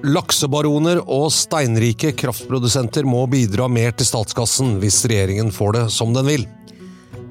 [0.00, 6.28] Laksebaroner og steinrike kraftprodusenter må bidra mer til statskassen hvis regjeringen får det som den
[6.28, 6.46] vil.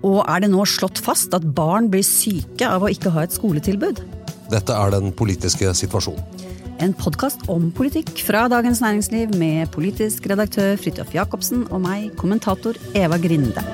[0.05, 3.33] Og er det nå slått fast at barn blir syke av å ikke ha et
[3.35, 4.03] skoletilbud?
[4.53, 6.45] Dette er den politiske situasjonen.
[6.79, 12.79] En podkast om politikk fra Dagens Næringsliv med politisk redaktør Fridtjof Jacobsen og meg, kommentator
[12.95, 13.65] Eva Grinde.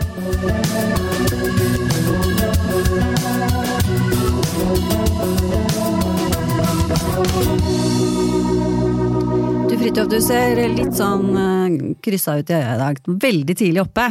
[7.35, 7.84] Du
[9.85, 12.99] Fridtjof, du ser litt sånn uh, kryssa ut i øya i dag.
[13.21, 14.07] Veldig tidlig oppe.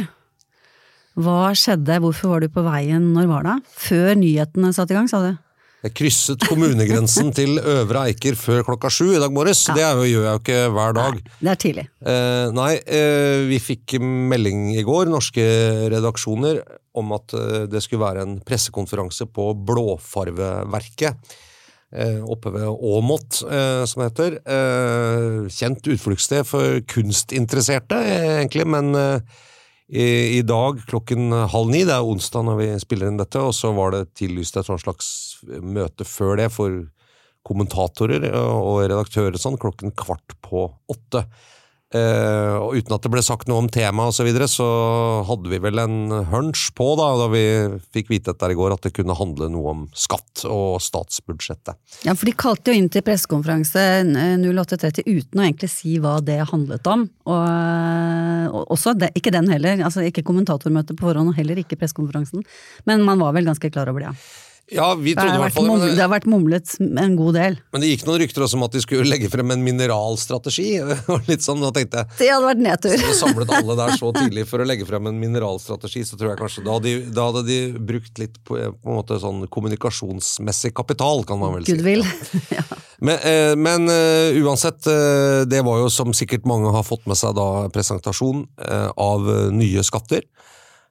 [1.19, 3.55] Hva skjedde, hvorfor var du på veien, når var det?
[3.83, 5.33] Før nyhetene satte i gang, sa du?
[5.83, 9.65] Jeg krysset kommunegrensen til Øvre Eiker før klokka sju i dag morges.
[9.75, 11.19] Det er jo, gjør jeg jo ikke hver dag.
[11.41, 11.87] Det er tidlig.
[12.07, 15.43] Eh, nei, eh, vi fikk melding i går, norske
[15.91, 16.63] redaksjoner,
[16.95, 21.35] om at eh, det skulle være en pressekonferanse på Blåfarveverket.
[21.95, 24.39] Eh, oppe ved Åmot, eh, som heter.
[24.43, 27.99] Eh, kjent utfluktssted for kunstinteresserte,
[28.41, 29.21] egentlig, men
[29.87, 33.69] i dag klokken halv ni, det er onsdag når vi spiller inn dette, og så
[33.77, 36.87] var det tillyst et slags møte før det for
[37.45, 41.27] kommentatorer og redaktører sånn, klokken kvart på åtte.
[41.95, 44.67] Eh, og uten at det ble sagt noe om temaet osv., så, videre, så
[45.27, 45.97] hadde vi vel en
[46.31, 47.43] hunch på, da, da vi
[47.95, 51.77] fikk vite dette i går, at det kunne handle noe om skatt og statsbudsjettet.
[52.07, 53.85] Ja, for de kalte jo inn til pressekonferanse
[54.41, 57.05] 08.30 uten å egentlig si hva det handlet om.
[57.29, 57.45] Og,
[58.49, 62.43] og også, det, ikke den heller, altså ikke kommentatormøtet på forhånd, og heller ikke pressekonferansen.
[62.89, 64.43] Men man var vel ganske klar over det, ja.
[64.73, 67.57] Ja, vi trodde i hvert fall det det, har vært mumlet en god del.
[67.73, 70.69] men det gikk noen rykter også om at de skulle legge frem en mineralstrategi.
[71.13, 72.95] og litt sånn, da tenkte jeg Det hadde vært nedtur.
[73.03, 76.41] Så samlet alle der så tidlig for å legge frem en mineralstrategi, så tror jeg
[76.41, 77.59] kanskje Da hadde de, da hadde de
[77.91, 81.75] brukt litt på, på en måte sånn kommunikasjonsmessig kapital, kan man vel si.
[81.75, 82.05] Goodwill.
[82.57, 82.65] ja.
[82.97, 87.19] Men, eh, men eh, uansett, eh, det var jo som sikkert mange har fått med
[87.19, 88.45] seg da, presentasjon
[88.97, 90.25] av nye skatter.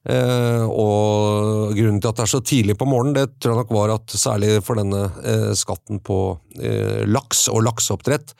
[0.04, 3.72] Eh, og grunnen til at det er så tidlig på morgenen, det tror jeg nok
[3.72, 6.18] var at særlig for denne eh, skatten på
[6.60, 8.34] eh, laks og lakseoppdrett,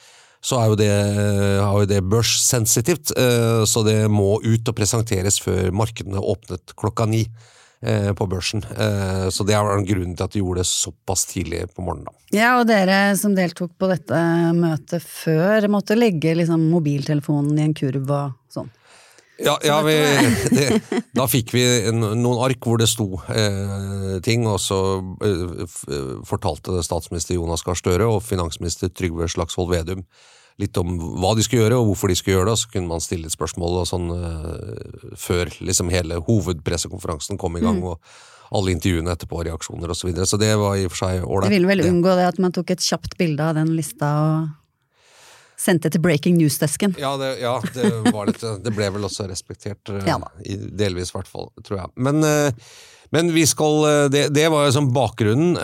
[0.45, 0.91] så er jo det,
[1.89, 3.15] det børssensitivt,
[3.65, 7.23] så det må ut og presenteres før markedene åpnet klokka ni
[7.81, 8.61] på børsen.
[9.33, 12.13] Så det er grunnen til at de gjorde det såpass tidlig på morgenen.
[12.29, 14.21] ja, og dere som deltok på dette
[14.53, 18.69] møtet før, måtte legge liksom, mobiltelefonen i en kurv og sånn.
[19.43, 19.95] Ja, ja vi,
[20.57, 20.69] det,
[21.17, 21.65] da fikk vi
[21.95, 24.79] noen ark hvor det sto eh, ting, og så
[25.27, 25.65] eh,
[26.29, 30.05] fortalte statsminister Jonas Gahr Støre og finansminister Trygve Slagsvold Vedum
[30.63, 32.91] litt om hva de skulle gjøre og hvorfor de skulle gjøre det, og så kunne
[32.93, 37.83] man stille et spørsmål og sånn eh, før liksom hele hovedpressekonferansen kom i gang.
[37.83, 37.91] Mm.
[37.95, 38.23] og
[38.55, 39.99] alle intervjuene etterpå, reaksjoner osv.
[39.99, 40.27] Så, videre.
[40.31, 41.51] så det var i og for seg ålreit.
[41.51, 44.53] Du ville vel unngå det at man tok et kjapt bilde av den lista og
[45.61, 46.97] sendte til breaking news-desken.
[47.01, 51.13] Ja, det, ja det, var litt, det ble vel også respektert, eh, Ja i, delvis
[51.13, 51.93] i hvert fall, tror jeg.
[52.07, 52.67] Men, eh,
[53.15, 55.55] men vi skal, eh, det, det var jo sånn bakgrunnen,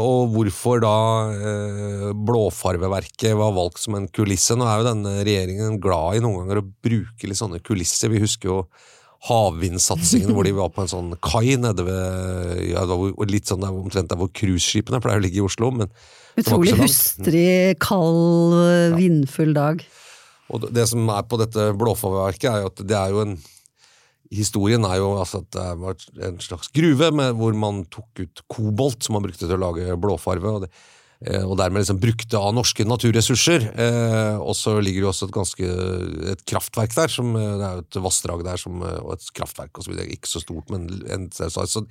[0.00, 0.96] og hvorfor da
[2.16, 4.56] blåfarveverket var valgt som en kulisse.
[4.56, 8.12] Nå er jo denne regjeringen glad i noen ganger å bruke litt sånne kulisser.
[8.12, 8.58] Vi husker jo
[9.24, 13.62] havvindsatsingen hvor de var på en sånn kai nede ved ja, det var litt sånn
[13.64, 15.70] der, omtrent der hvor cruiseskipene pleier å ligge i Oslo.
[15.72, 15.88] men
[16.40, 18.54] Utrolig hustrig, kald,
[18.98, 19.84] vindfull dag.
[20.52, 23.36] Og det som er på dette blåfarverket, er jo at det er jo en
[24.34, 28.40] Historien er jo altså at det var en slags gruve med, hvor man tok ut
[28.50, 30.54] kobolt som man brukte til å lage blåfarve.
[30.56, 30.70] og det
[31.20, 33.68] eh, og dermed liksom brukte av norske naturressurser.
[33.76, 35.70] Eh, og så ligger det også et ganske
[36.32, 39.30] et kraftverk der, som, eh, det er jo et vassdrag der, som, eh, og et
[39.36, 40.10] kraftverk og så videre.
[40.10, 41.84] Ikke så stort, men en, så,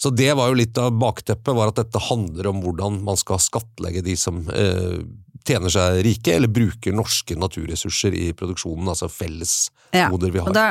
[0.00, 3.40] så det var jo litt av bakteppet, var at dette handler om hvordan man skal
[3.42, 5.00] skattlegge de som eh,
[5.44, 10.52] tjener seg rike, eller bruker norske naturressurser i produksjonen, altså fellesgoder vi har.
[10.56, 10.66] da,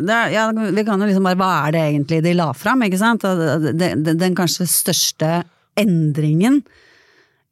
[0.00, 2.84] da, ja, vi kan jo liksom bare, Hva er det egentlig de la fram?
[2.86, 3.24] ikke sant?
[3.24, 5.44] Den, det- Den kanskje største
[5.76, 6.62] endringen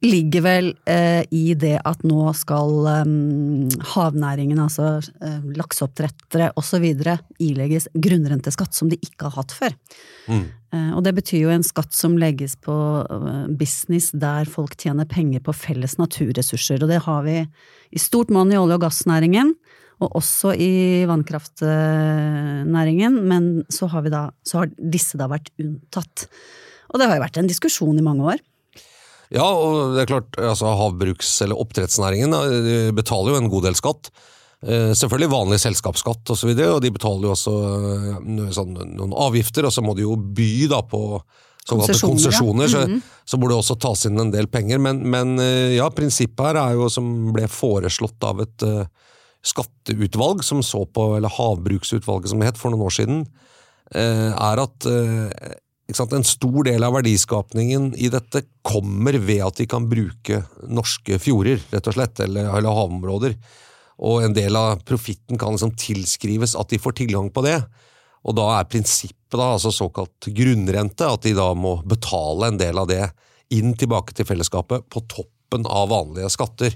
[0.03, 3.05] ligger vel eh, i det at nå skal eh,
[3.93, 6.85] havnæringen, altså eh, lakseoppdrettere osv.,
[7.41, 9.75] ilegges grunnrenteskatt som de ikke har hatt før.
[10.75, 12.75] Eh, og det betyr jo en skatt som legges på
[13.05, 17.39] eh, business der folk tjener penger på felles naturressurser, og det har vi
[17.95, 19.55] i stort monn i olje- og gassnæringen.
[20.03, 26.25] Og også i vannkraftnæringen, men så har, vi da, så har disse da vært unntatt.
[26.91, 28.43] Og det har jo vært en diskusjon i mange år.
[29.33, 32.35] Ja, og det er klart, altså havbruks- eller oppdrettsnæringen
[32.95, 34.11] betaler jo en god del skatt.
[34.65, 38.77] Eh, Selvfølgelig vanlig selskapsskatt osv., og, så videre, og de betaler jo også eh, sånn,
[38.97, 41.01] noen avgifter, og så må de jo by da på
[41.65, 42.85] såkalte Konsesjoner, ja.
[42.85, 44.81] konsesjoner, så, så må det også tas inn en del penger.
[44.81, 48.85] Men, men eh, ja, prinsippet her er jo som ble foreslått av et uh,
[49.45, 53.23] skatteutvalg som så på, eller Havbruksutvalget som det het for noen år siden,
[53.93, 59.67] uh, er at sant, en stor del av verdiskapningen i dette kommer ved at de
[59.69, 63.35] kan bruke norske fjorder, rett og slett, eller, eller havområder.
[64.01, 67.59] Og en del av profitten kan liksom tilskrives at de får tilgang på det.
[68.25, 72.81] Og da er prinsippet da, altså såkalt grunnrente, at de da må betale en del
[72.81, 73.03] av det
[73.53, 76.73] inn tilbake til fellesskapet på toppen av vanlige skatter.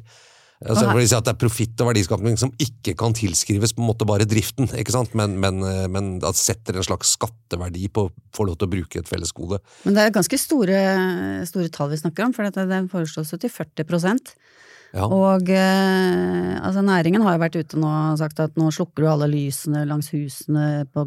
[0.60, 3.84] Altså, for å si at Det er profitt og verdiskapning som ikke kan tilskrives på
[3.84, 5.16] en måte bare driften, ikke sant?
[5.16, 8.74] men, men, eh, men at setter en slags skatteverdi på å få lov til å
[8.74, 9.62] bruke et fellesgode.
[9.86, 10.82] Men det er ganske store,
[11.48, 13.88] store tall vi snakker om, for dette, det foreslås jo til 40
[14.90, 15.06] Ja.
[15.06, 19.10] Og eh, altså næringen har jo vært ute nå og sagt at nå slukker du
[19.12, 21.06] alle lysene langs husene på,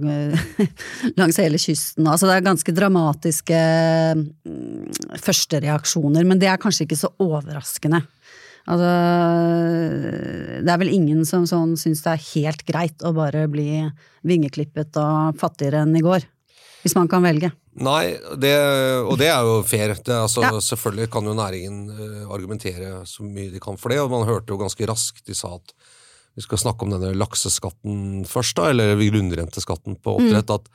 [1.20, 2.08] langs hele kysten.
[2.08, 3.60] Altså det er ganske dramatiske
[4.16, 8.05] mm, førstereaksjoner, men det er kanskje ikke så overraskende.
[8.62, 8.90] Altså,
[10.62, 13.82] det er vel ingen som sånn syns det er helt greit å bare bli
[14.28, 16.28] vingeklippet og fattigere enn i går.
[16.82, 17.52] Hvis man kan velge.
[17.78, 18.52] Nei, det,
[19.06, 19.94] og det er jo fair.
[19.94, 20.52] Det, altså, Ja.
[20.60, 24.52] Selvfølgelig kan jo næringen eh, argumentere så mye de kan for det, og man hørte
[24.52, 25.74] jo ganske raskt de sa at
[26.36, 30.48] vi skal snakke om denne lakseskatten først, da, eller grunnrenteskatten på oppdrett.
[30.48, 30.54] Mm.
[30.54, 30.68] at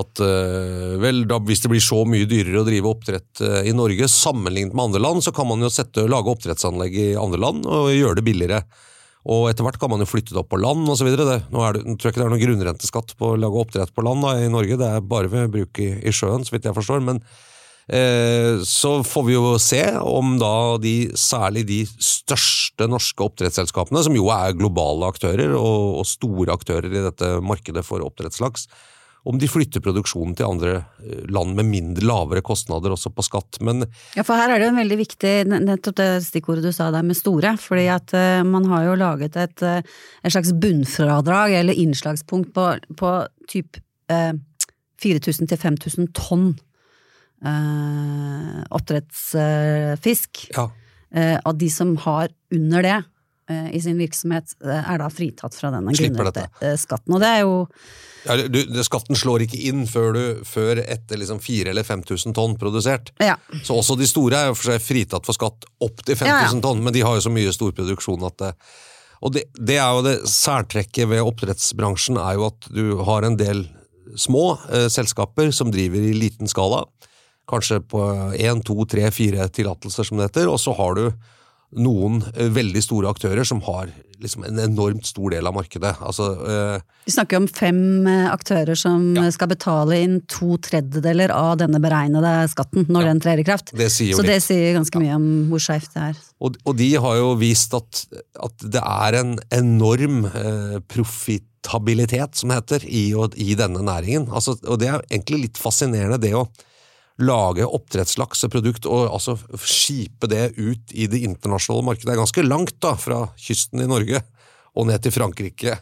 [0.00, 3.74] at eh, vel, da, Hvis det blir så mye dyrere å drive oppdrett eh, i
[3.76, 7.68] Norge sammenlignet med andre land, så kan man jo sette, lage oppdrettsanlegg i andre land
[7.70, 8.62] og gjøre det billigere.
[9.24, 11.08] Og etter hvert kan man jo flytte det opp på land osv.
[11.08, 11.62] Nå, det- nå
[11.96, 14.50] tror jeg ikke det er noen grunnrenteskatt på å lage oppdrett på land da, i
[14.52, 17.00] Norge, det er bare ved bruk i, i sjøen, så vidt jeg forstår.
[17.06, 17.22] Men
[17.88, 24.16] eh, så får vi jo se om da de, særlig de største norske oppdrettsselskapene, som
[24.18, 28.68] jo er globale aktører og, og store aktører i dette markedet for oppdrettslaks,
[29.24, 33.60] om de flytter produksjonen til andre eh, land med mindre lavere kostnader også på skatt.
[33.64, 36.90] Men Ja, for her er det jo en veldig viktig, nettopp det stikkordet du sa
[36.94, 41.56] der med store, fordi at eh, man har jo laget et, eh, et slags bunnfradrag
[41.62, 42.68] eller innslagspunkt på,
[43.00, 43.16] på
[43.50, 43.80] typ
[44.12, 44.32] eh,
[45.04, 46.48] 4000 til 5000 tonn
[47.44, 50.48] eh, oppdrettsfisk.
[50.56, 50.68] ja,
[51.14, 53.10] Eh, av de som har under det eh,
[53.50, 57.12] i sin virksomhet, eh, er da fritatt fra denne grunnrenteskatten.
[57.12, 57.54] Og det er jo
[58.24, 62.56] Ja, du, skatten slår ikke inn før, du, før etter liksom 4000 eller 5000 tonn
[62.56, 63.12] produsert.
[63.20, 63.36] Ja.
[63.62, 66.48] Så også de store er jo for seg fritatt for skatt opp til 5000 Ja,
[66.48, 66.60] ja.
[66.64, 68.52] tonn, men de har jo så mye storproduksjon at det
[69.24, 73.36] Og det, det er jo det særtrekket ved oppdrettsbransjen, er jo at du har en
[73.40, 73.62] del
[74.20, 76.82] små eh, selskaper som driver i liten skala.
[77.48, 78.02] Kanskje på
[78.36, 80.48] én, to, tre, fire tillatelser, som det heter.
[80.48, 81.06] Og så har du
[81.76, 83.90] noen eh, veldig store aktører som har
[84.22, 85.90] liksom en enormt stor del av markedet.
[86.00, 89.26] Altså, eh, Vi snakker om fem eh, aktører som Ja.
[89.34, 93.08] skal betale inn to tredjedeler av denne beregnede skatten når Ja.
[93.12, 93.72] den trer i kraft.
[93.76, 96.16] Det sier Så det sier ganske mye om hvor skeivt det er.
[96.40, 98.06] Og, og de har jo vist at,
[98.42, 103.04] at det er en enorm eh, profitabilitet, som det heter, i,
[103.36, 104.28] i denne næringen.
[104.32, 106.46] Altså, og det er egentlig litt fascinerende, det å
[107.22, 112.08] lage oppdrettslakseprodukt og altså skipe det ut i det internasjonale markedet.
[112.08, 114.22] Det er ganske langt da, fra kysten i Norge
[114.74, 115.78] og ned til Frankrike,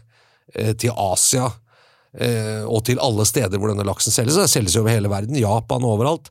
[0.54, 1.50] eh, til Asia.
[2.12, 4.36] eh, og til alle steder hvor denne laksen selges.
[4.36, 6.28] Det selges jo over hele verden, Japan og overalt.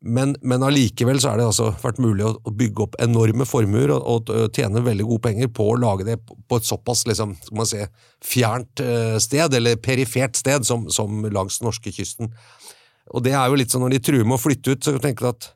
[0.00, 3.90] Men, men allikevel så er det altså vært mulig å, å bygge opp enorme formuer
[3.96, 7.58] og, og, tjene veldig gode penger på å lage det på et såpass liksom, skal
[7.58, 7.80] man si,
[8.22, 12.30] fjernt eh, sted, eller perifert sted, som, som langs norskekysten.
[13.14, 15.28] Og det er jo litt sånn når de truer med å flytte ut, så tenker
[15.28, 15.52] jeg at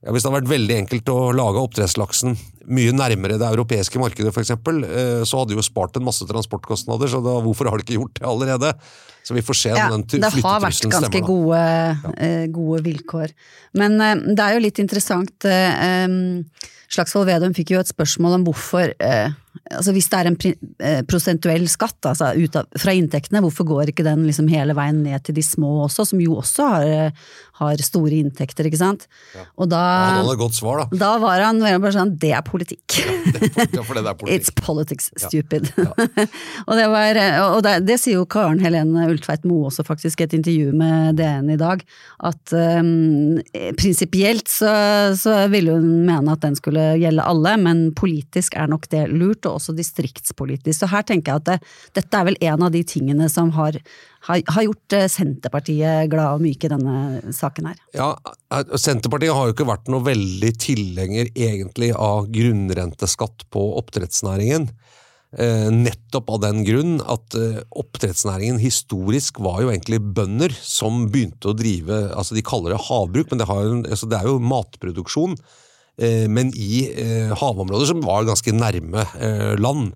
[0.00, 2.36] ja, Hvis det hadde vært veldig enkelt å lage oppdrettslaksen
[2.72, 6.24] mye nærmere det europeiske markedet, for eksempel, eh, så hadde de jo spart en masse
[6.24, 8.70] transportkostnader, så da, hvorfor har de ikke gjort det allerede?
[9.28, 11.26] Så vi får se Ja, den det har vært ganske stemmer.
[11.26, 12.46] gode, ja.
[12.48, 13.34] gode vilkår.
[13.76, 16.08] Men eh, det er jo litt interessant eh,
[16.90, 19.36] Slagsvold Vedum fikk jo et spørsmål om hvorfor eh,
[19.70, 23.92] altså Hvis det er en eh, prosentuell skatt altså ut av, fra inntektene, hvorfor går
[23.92, 27.30] ikke den liksom hele veien ned til de små også, som jo også har, eh,
[27.60, 29.06] har store inntekter, ikke sant?
[29.60, 31.00] Og da, Han hadde et godt svar, da.
[31.02, 33.00] da var han bare sånn Det er politikk.
[33.74, 34.32] Ja, for det er politikk.
[34.36, 35.70] It's politics, stupid.
[36.68, 40.28] og det, var, og det, det sier jo Karen Helene Ultveit Moe også faktisk i
[40.28, 41.82] et intervju med DN i dag,
[42.26, 43.40] at um,
[43.78, 44.72] prinsipielt så,
[45.18, 49.39] så ville hun mene at den skulle gjelde alle, men politisk er nok det lurt,
[49.48, 50.82] og også distriktspolitisk.
[50.82, 51.58] Så her tenker jeg at det,
[52.00, 53.78] dette er vel en av de tingene som har,
[54.28, 57.80] har, har gjort eh, Senterpartiet glad og myke i denne saken her.
[57.96, 58.12] Ja,
[58.54, 64.68] eh, Senterpartiet har jo ikke vært noe veldig tilhenger egentlig av grunnrenteskatt på oppdrettsnæringen.
[65.38, 67.36] Eh, nettopp av den grunn at
[67.78, 73.30] oppdrettsnæringen historisk var jo egentlig bønder som begynte å drive altså De kaller det havbruk,
[73.30, 75.36] men det, jo altså det er jo matproduksjon.
[76.00, 79.92] Eh, men i eh, havområder som var ganske nærme eh, land.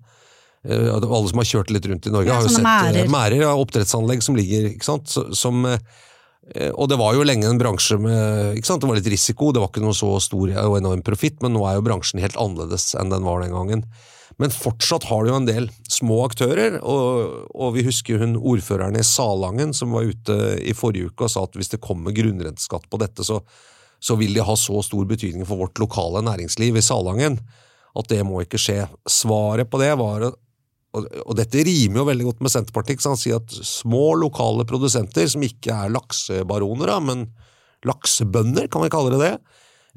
[0.64, 3.08] Alle som har kjørt litt rundt i Norge, Ja, har jo sett mærer.
[3.12, 5.12] mærer, ja, oppdrettsanlegg som ligger ikke sant?
[5.36, 8.80] Som, Og det var jo lenge en bransje med ikke sant?
[8.80, 11.66] Det var litt risiko, det var ikke noe så stor og enorm profitt, men nå
[11.68, 13.84] er jo bransjen helt annerledes enn den var den gangen.
[14.40, 18.96] Men fortsatt har du jo en del små aktører, og, og vi husker hun ordføreren
[18.96, 22.88] i Salangen som var ute i forrige uke og sa at hvis det kommer grunnrenteskatt
[22.88, 23.42] på dette, så,
[24.04, 27.38] så vil det ha så stor betydning for vårt lokale næringsliv i Salangen
[27.94, 28.82] at det må ikke skje.
[29.08, 30.28] Svaret på det var
[30.94, 33.02] og, dette rimer jo veldig godt med Senterpartiet.
[33.08, 37.26] Han sier at små lokale produsenter, som ikke er laksebaroner, men
[37.88, 39.32] laksebønder, kan vi kalle det det,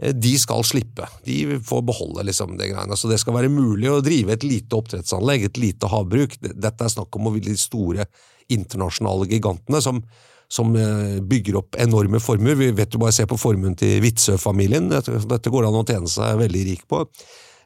[0.01, 1.05] eh, de skal slippe.
[1.27, 2.97] De får beholde liksom det greiene.
[2.97, 6.39] Så det skal være mulig å drive et lite oppdrettsanlegg, et lite havbruk.
[6.41, 8.09] Dette er snakk om å ville de store
[8.49, 10.01] internasjonale gigantene som,
[10.47, 12.55] som eh, bygger opp enorme formuer.
[12.55, 14.87] Vi vet jo bare se på formuen til Witzøe-familien.
[14.93, 17.01] Dette, går det an å tjene seg veldig rik på.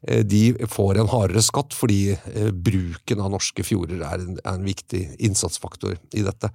[0.08, 4.56] Eh, De får en hardere skatt fordi eh, bruken av norske fjorder er en, er
[4.56, 6.50] en viktig innsatsfaktor i dette.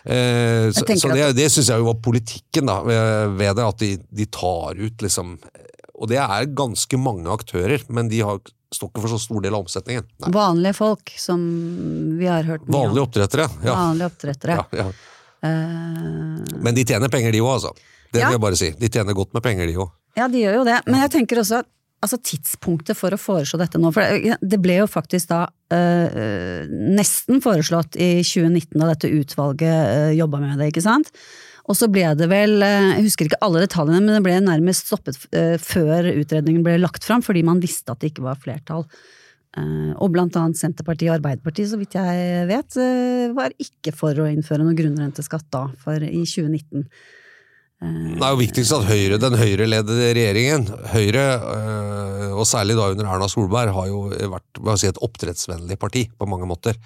[0.00, 4.24] Så, så det, det syns jeg jo var politikken da, ved det, at de, de
[4.32, 5.34] tar ut liksom
[6.00, 8.40] Og det er ganske mange aktører, men de har,
[8.72, 10.06] står ikke for så stor del av omsetningen.
[10.24, 10.32] Nei.
[10.32, 11.44] Vanlige folk, som
[12.16, 12.78] vi har hørt mye om.
[12.78, 13.48] Vanlige oppdrettere.
[13.60, 13.74] Ja.
[13.76, 14.56] Vanlige oppdrettere.
[14.56, 14.88] Ja, ja.
[15.42, 17.74] Eh, Men de tjener penger, de òg, altså.
[18.12, 18.26] Det Ja.
[18.28, 18.70] vil jeg bare si.
[18.78, 19.90] De tjener godt med penger, de òg.
[20.16, 20.80] Ja, de gjør jo det.
[20.86, 21.66] Men jeg tenker også at
[22.02, 26.66] altså, tidspunktet for å foreslå dette nå For det- ble jo faktisk da øh,
[26.96, 31.10] nesten foreslått i 2019 da dette utvalget øh, jobba med det, ikke sant?
[31.68, 35.14] Og så ble det vel, jeg husker ikke alle detaljene, men det ble nærmest stoppet
[35.62, 38.86] før utredningen ble lagt fram, fordi man visste at det ikke var flertall.
[39.58, 44.14] Eh, og blant annet Senterpartiet og Arbeiderpartiet, så vidt jeg vet, eh, var ikke for
[44.14, 46.86] å innføre noe grunnrenteskatt da, for i 2019.
[47.80, 51.22] Det er jo viktigst at Høyre, den Høyre-ledede regjeringen, Høyre,
[52.36, 54.02] og særlig da under Erna Solberg, har jo
[54.34, 56.76] vært si, et oppdrettsvennlig parti på mange måter.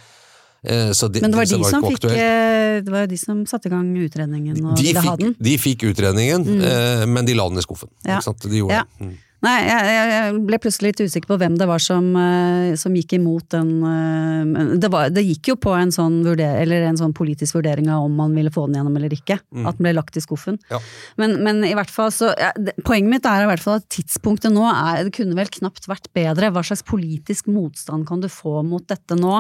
[0.63, 3.19] Eh, Så de, Men det var de var som fikk eh, Det var jo de
[3.21, 5.35] som satte i gang utredningen og de ville ha den.
[5.37, 7.11] de fikk utredningen, mm.
[7.13, 7.91] men de la den i skuffen.
[8.07, 8.23] Ja.
[8.23, 8.87] De gjorde Ja.
[8.87, 9.05] det.
[9.11, 9.19] Mm.
[9.45, 13.13] Nei, jeg, jeg ble plutselig litt usikker på hvem det var som, eh, som gikk
[13.19, 17.13] imot den eh, det, var, det gikk jo på en sånn, vurder, eller en sånn
[17.17, 19.37] politisk vurdering av om man ville få den gjennom eller ikke.
[19.65, 20.57] At den ble lagt i skuffen.
[20.73, 20.79] Ja.
[21.21, 22.53] Men, men i hvert fall så ja,
[22.87, 26.09] Poenget mitt er i hvert fall at tidspunktet nå er Det kunne vel knapt vært
[26.17, 26.53] bedre.
[26.55, 29.35] Hva slags politisk motstand kan du få mot dette nå?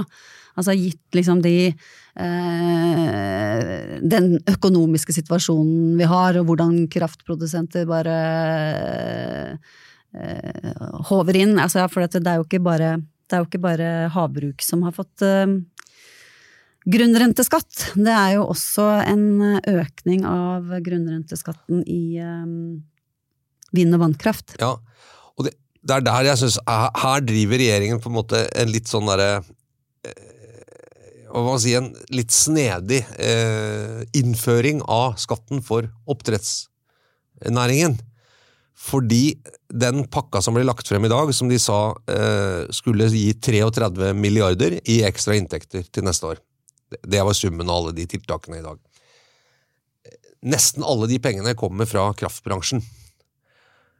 [0.55, 1.73] Altså gitt liksom de eh,
[4.15, 8.15] Den økonomiske situasjonen vi har, og hvordan kraftprodusenter bare
[8.95, 9.51] eh,
[11.09, 11.59] håver inn.
[11.59, 12.95] Altså, for det er bare
[13.25, 15.49] det er jo ikke bare havbruk som har fått eh,
[16.85, 17.95] grunnrenteskatt.
[17.97, 19.25] Det er jo også en
[19.71, 22.45] økning av grunnrenteskatten i eh,
[23.75, 24.57] vind- og vannkraft.
[24.61, 24.75] Ja,
[25.35, 28.89] og det, det er der jeg syns Her driver regjeringen på en måte en litt
[28.91, 29.43] sånn derre
[30.07, 37.99] eh, Hva si En litt snedig eh, innføring av skatten for oppdrettsnæringen.
[38.85, 39.37] Fordi
[39.73, 44.13] den pakka som ble lagt frem i dag, som de sa eh, skulle gi 33
[44.19, 46.43] milliarder i ekstra inntekter til neste år.
[47.01, 48.83] Det var summen av alle de tiltakene i dag.
[50.45, 52.85] Nesten alle de pengene kommer fra kraftbransjen.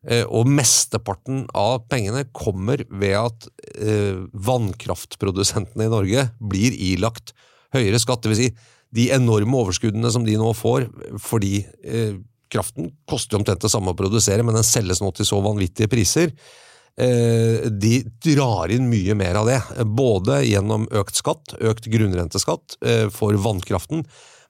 [0.05, 3.49] Eh, og mesteparten av pengene kommer ved at
[3.81, 7.33] eh, vannkraftprodusentene i Norge blir ilagt
[7.73, 8.29] høyere skatt.
[8.29, 8.51] Vil si,
[8.95, 10.91] de enorme overskuddene som de nå får
[11.25, 12.21] fordi eh,
[12.55, 16.33] kraften koster omtrent det samme å produsere, men den selges nå til så vanvittige priser.
[16.95, 19.59] Eh, de drar inn mye mer av det,
[19.99, 24.05] både gjennom økt skatt, økt grunnrenteskatt eh, for vannkraften,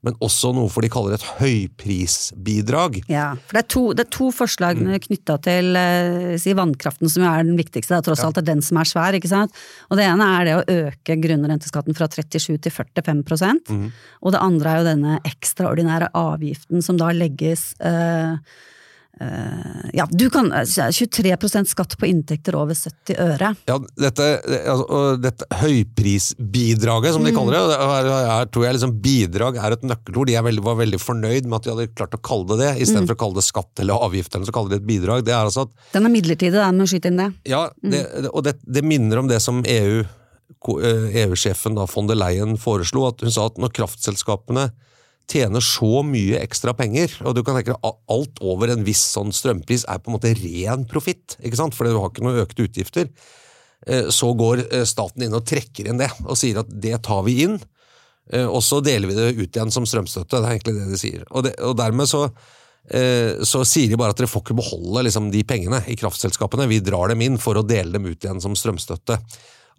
[0.04, 3.00] men også noe for de kaller et høyprisbidrag.
[3.10, 4.92] Ja, for det er to, det er to forslag mm.
[5.06, 7.94] knytta til eh, si, vannkraften, som er den viktigste.
[7.94, 8.28] Det er tross ja.
[8.28, 9.16] alt er den som er svær.
[9.16, 9.64] ikke sant?
[9.88, 13.24] Og Det ene er det å øke grunnrenteskatten fra 37 til 45
[13.64, 13.88] mm.
[14.24, 18.36] Og det andre er jo denne ekstraordinære avgiften som da legges eh,
[19.94, 23.52] ja, du kan 23 eh, skatt på inntekter over 70 øre.
[23.68, 24.26] Ja, dette,
[24.66, 27.38] altså, dette høyprisbidraget, som de mm.
[27.38, 30.32] kaller det, er, er, tror jeg liksom bidrag er et nøkkelord.
[30.32, 33.14] De veldig, var veldig fornøyd med at de hadde klart å kalle det det, istedenfor
[33.14, 33.18] mm.
[33.18, 34.34] å kalle det skatt eller avgift.
[34.34, 35.24] eller så kaller de et bidrag.
[35.26, 37.30] Det er altså at, Den er midlertidig, den med å skyte inn det.
[37.54, 37.90] Ja, mm.
[37.94, 40.02] det, og det, det, minner om det som EU,
[40.64, 43.06] EU-sjefen eh, e von der Leyen foreslo.
[43.12, 44.72] at Hun sa at når kraftselskapene
[45.30, 49.32] tjener så mye ekstra penger, og du kan tenke deg alt over en viss sånn
[49.34, 52.66] strømpris er på en måte ren profitt, ikke sant, fordi du har ikke noen økte
[52.66, 53.08] utgifter,
[53.86, 57.24] eh, så går eh, staten inn og trekker inn det, og sier at det tar
[57.28, 57.56] vi inn,
[58.32, 60.36] eh, og så deler vi det ut igjen som strømstøtte.
[60.36, 61.24] Det er egentlig det de sier.
[61.30, 62.26] Og, det, og dermed så,
[63.48, 66.82] så sier de bare at dere får ikke beholde liksom, de pengene i kraftselskapene, vi
[66.84, 69.22] drar dem inn for å dele dem ut igjen som strømstøtte.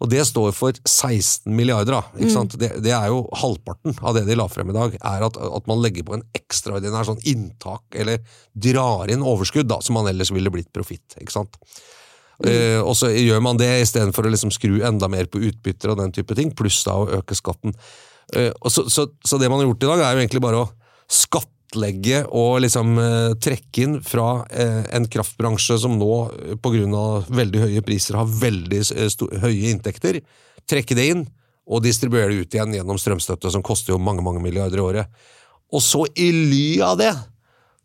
[0.02, 1.96] Og det står for 16 milliarder.
[1.96, 2.02] Da?
[2.20, 2.50] Mm.
[2.52, 5.70] Det, det, er jo halvparten av det de la frem i dag, er at, at
[5.70, 8.20] man legger på en ekstraordinær sånn inntak, eller
[8.52, 11.16] drar inn overskudd, da, som man ellers ville blitt profitt.
[11.16, 11.56] ikke sant?
[12.44, 12.50] Mm.
[12.50, 16.02] Uh, og så gjør man det istedenfor å liksom skru enda mer på utbytter og
[16.02, 17.72] den type ting, pluss da å øke skatten.
[18.34, 20.70] Eh, så, så, så, det man har gjort i dag, er jo egentlig bare å
[21.06, 27.24] skatte skattlegge og liksom eh, trekke inn fra eh, en kraftbransje som nå eh, pga.
[27.28, 28.82] veldig høye priser har veldig
[29.42, 30.20] høye inntekter,
[30.66, 31.26] trekke det inn
[31.66, 35.06] og distribuere det ut igjen gjennom strømstøtte, som koster jo mange mange milliarder i året.
[35.72, 37.12] Og så i ly av det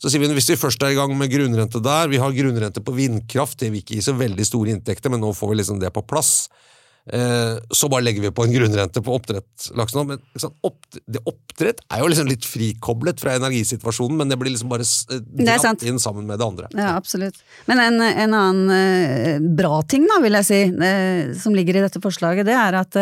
[0.02, 2.34] så sier vi at hvis vi først er i gang med grunnrente der, vi har
[2.34, 5.60] grunnrente på vindkraft, det vil ikke gi så veldig store inntekter, men nå får vi
[5.60, 6.48] liksom det på plass.
[7.06, 10.04] Eh, så bare legger vi på en grunnrente på oppdrettslaks nå.
[10.12, 10.54] Men liksom,
[11.10, 15.24] det oppdrett er jo liksom litt frikoblet fra energisituasjonen, men det blir liksom bare eh,
[15.42, 16.70] dratt inn sammen med det andre.
[16.78, 17.42] Ja, absolutt.
[17.70, 20.62] Men en, en annen eh, bra ting, da, vil jeg si,
[21.42, 22.98] som ligger i dette forslaget, det er at,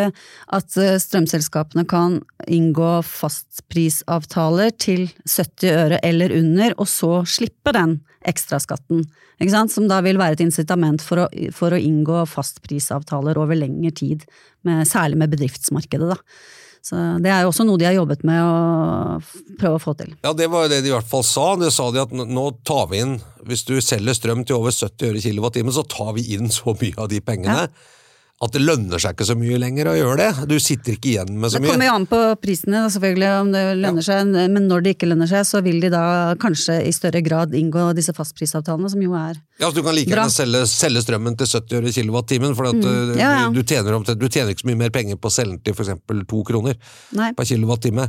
[0.56, 9.04] at strømselskapene kan inngå fastprisavtaler til 70 øre eller under, og så slippe den ekstraskatten.
[9.72, 14.26] Som da vil være et incitament for å, for å inngå fastprisavtaler over lengre tid,
[14.66, 16.10] med, særlig med bedriftsmarkedet.
[16.10, 16.18] da.
[16.84, 19.20] Så Det er jo også noe de har jobbet med å
[19.60, 20.14] prøve å få til.
[20.24, 21.54] Ja, Det var jo det de i hvert fall sa.
[21.60, 25.08] Det sa de at nå tar vi inn, Hvis du selger strøm til over 70
[25.08, 27.64] øre kilowattimen, så tar vi inn så mye av de pengene.
[27.68, 27.96] Ja
[28.40, 30.28] at det lønner seg ikke så mye lenger å gjøre det.
[30.48, 31.66] Du sitter ikke igjen med så mye.
[31.66, 34.06] Det kommer jo an på prisene, selvfølgelig, om det lønner ja.
[34.06, 34.30] seg.
[34.54, 36.04] Men når det ikke lønner seg, så vil de da
[36.40, 40.08] kanskje i større grad inngå disse fastprisavtalene, som jo er Ja, så Du kan like
[40.08, 42.80] gjerne selge, selge, strømmen til 70 øre kilowattimen, for mm.
[42.80, 43.50] Uh, ja, ja.
[43.52, 46.00] Du, tjener, du, tjener, ikke så mye mer penger på å selge den til f.eks.
[46.30, 46.78] to kroner
[47.18, 47.34] Nei.
[47.36, 48.06] per kilowattime.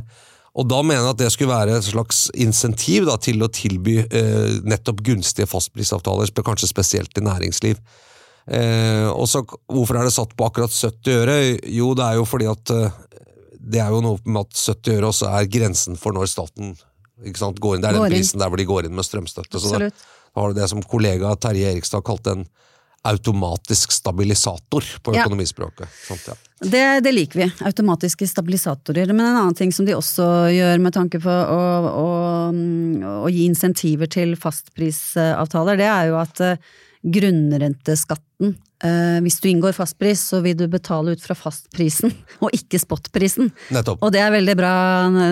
[0.56, 3.98] Og da mener jeg at det skulle være et slags insentiv da, til å tilby
[4.04, 7.80] eh, nettopp gunstige fastprisavtaler, kanskje spesielt til næringsliv.
[8.46, 11.36] Eh, og så, Hvorfor er det satt på akkurat 70 øre?
[11.70, 12.96] Jo, det er jo fordi at eh,
[13.62, 16.74] det er jo noe med at 70 øre også er grensen for når staten
[17.38, 17.84] sant, går inn.
[17.84, 19.62] Det er den prisen der hvor de går inn med strømstøtte.
[19.62, 19.92] Så da
[20.40, 22.44] har du det som kollega Terje Erikstad kalte en
[23.02, 25.86] automatisk stabilisator på økonomispråket.
[25.86, 26.06] Ja.
[26.06, 26.34] Sånt, ja.
[26.60, 27.48] det, det, liker vi.
[27.66, 29.10] Automatiske stabilisatorer.
[29.10, 32.06] Men en annen ting som de også gjør med tanke på å, å,
[33.24, 36.72] å gi insentiver til fastprisavtaler, det er jo at eh,
[37.02, 38.54] grunnrenteskatten.
[38.82, 42.10] Eh, hvis du inngår fastpris, så vil du betale ut fra fastprisen,
[42.42, 43.52] og ikke spotprisen.
[43.74, 44.00] Nettopp.
[44.02, 44.72] Og det er veldig bra,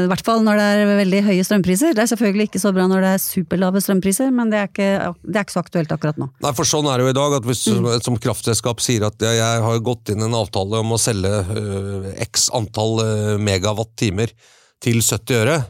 [0.04, 1.96] i hvert fall når det er veldig høye strømpriser.
[1.96, 4.90] Det er selvfølgelig ikke så bra når det er superlave strømpriser, men det er ikke,
[5.26, 6.30] det er ikke så aktuelt akkurat nå.
[6.46, 7.90] Nei, for sånn er det jo i dag, at hvis mm.
[8.06, 12.48] som kraftselskap sier at jeg har gått inn en avtale om å selge uh, x
[12.54, 14.34] antall uh, megawatt-timer
[14.80, 15.60] til 70 øre,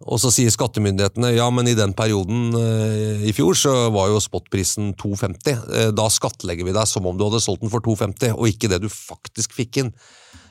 [0.00, 4.22] og så sier skattemyndighetene ja, men i den perioden eh, i fjor så var jo
[4.22, 5.50] spotprisen 2,50.
[5.76, 8.70] Eh, da skattlegger vi deg som om du hadde solgt den for 2,50, og ikke
[8.72, 9.90] det du faktisk fikk inn.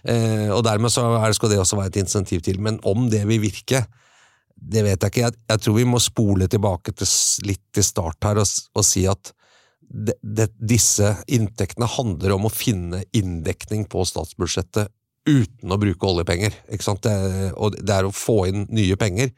[0.05, 2.61] Eh, og dermed så er, skal det også være et insentiv til.
[2.61, 3.87] Men om det vil virke,
[4.53, 5.25] det vet jeg ikke.
[5.25, 7.09] Jeg, jeg tror vi må spole tilbake til,
[7.49, 9.33] litt til start her og, og si at
[9.89, 14.93] de, de, disse inntektene handler om å finne inndekning på statsbudsjettet
[15.27, 16.55] uten å bruke oljepenger.
[16.71, 17.03] Ikke sant?
[17.05, 19.33] Det, og det er å få inn nye penger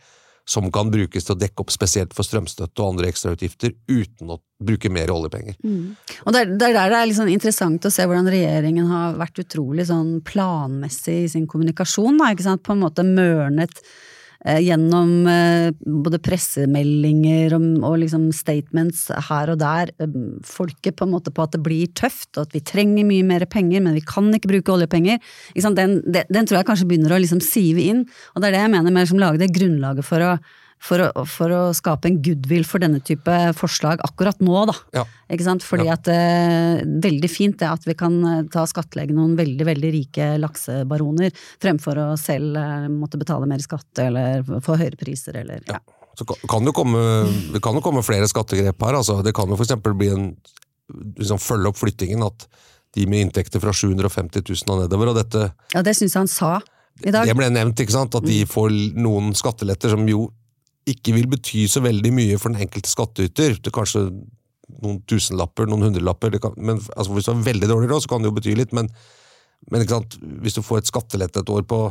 [0.52, 4.39] som kan brukes til å dekke opp spesielt for strømstøtte og andre ekstrautgifter, uten å
[4.62, 5.56] bruke mer oljepenger.
[6.26, 9.44] Og det er er der det er sånn interessant å se hvordan regjeringen har vært
[9.46, 12.17] utrolig sånn planmessig i sin kommunikasjon.
[12.20, 12.63] Da, ikke sant?
[12.65, 13.84] På en måte mørnet
[14.42, 20.16] gjennom eh, både pressemeldinger og, liksom statements her og der eh,
[20.48, 23.46] folket på en måte på at det blir tøft, og at vi trenger mye mer
[23.46, 25.22] penger, men vi kan ikke bruke oljepenger.
[25.54, 28.66] Den, den, den tror jeg kanskje begynner å liksom sive inn, og det er det
[28.66, 30.34] jeg mener med som lage det grunnlaget for å
[30.82, 34.74] for å, for å skape en goodwill for denne type forslag akkurat nå, da.
[34.98, 35.04] Ja.
[35.30, 35.62] Ikke sant?
[35.65, 35.94] Fordi Ja.
[36.00, 40.32] at eh, Veldig fint det at vi kan eh, ta skattlegge noen veldig veldig rike
[40.41, 41.30] laksebaroner,
[41.62, 45.78] fremfor å selv eh, måtte betale mer skatt eller få høyere priser eller ja.
[46.17, 47.00] Så kan- kan det, komme,
[47.54, 48.98] det kan jo komme flere skattegrep her.
[49.00, 49.22] Altså.
[49.24, 49.78] Det kan jo f.eks.
[49.96, 50.26] bli en
[51.15, 52.48] liksom følge opp flyttingen at
[52.98, 56.28] de med inntekter fra 750 000 og nedover, og dette Ja, det syns jeg han
[56.28, 56.58] sa
[57.06, 57.26] i dag.
[57.30, 58.17] Det ble nevnt, ikke sant?
[58.20, 60.26] At de får noen skatteletter som jo
[60.89, 63.58] ikke vil bety så veldig mye for den enkelte skattyter.
[63.60, 64.06] Det er kanskje
[64.82, 66.38] noen tusenlapper, noen hundrelapper.
[66.41, 68.74] Kan, men altså, Hvis du har veldig dårlig råd, så kan det jo bety litt,
[68.74, 68.89] men,
[69.72, 69.86] men
[70.41, 71.84] hvis du får et skattelette et år på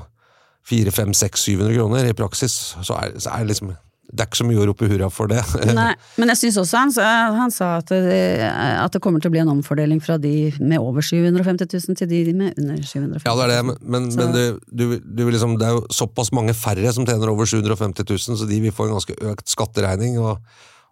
[0.70, 3.72] 400-500-600-700 kroner i praksis, så er, så er det liksom
[4.10, 5.40] Det er ikke så mye å rope hurra for det.
[5.78, 6.94] Nei, men jeg syns også han,
[7.36, 10.82] han sa at det, at det kommer til å bli en omfordeling fra de med
[10.82, 13.28] over 750 000 til de med under 750 000.
[13.28, 14.34] Ja, det er det, men, men,
[14.66, 18.40] du, du vil liksom, det er jo såpass mange færre som tjener over 750 000,
[18.40, 20.42] så de vil få en ganske økt skatteregning, og,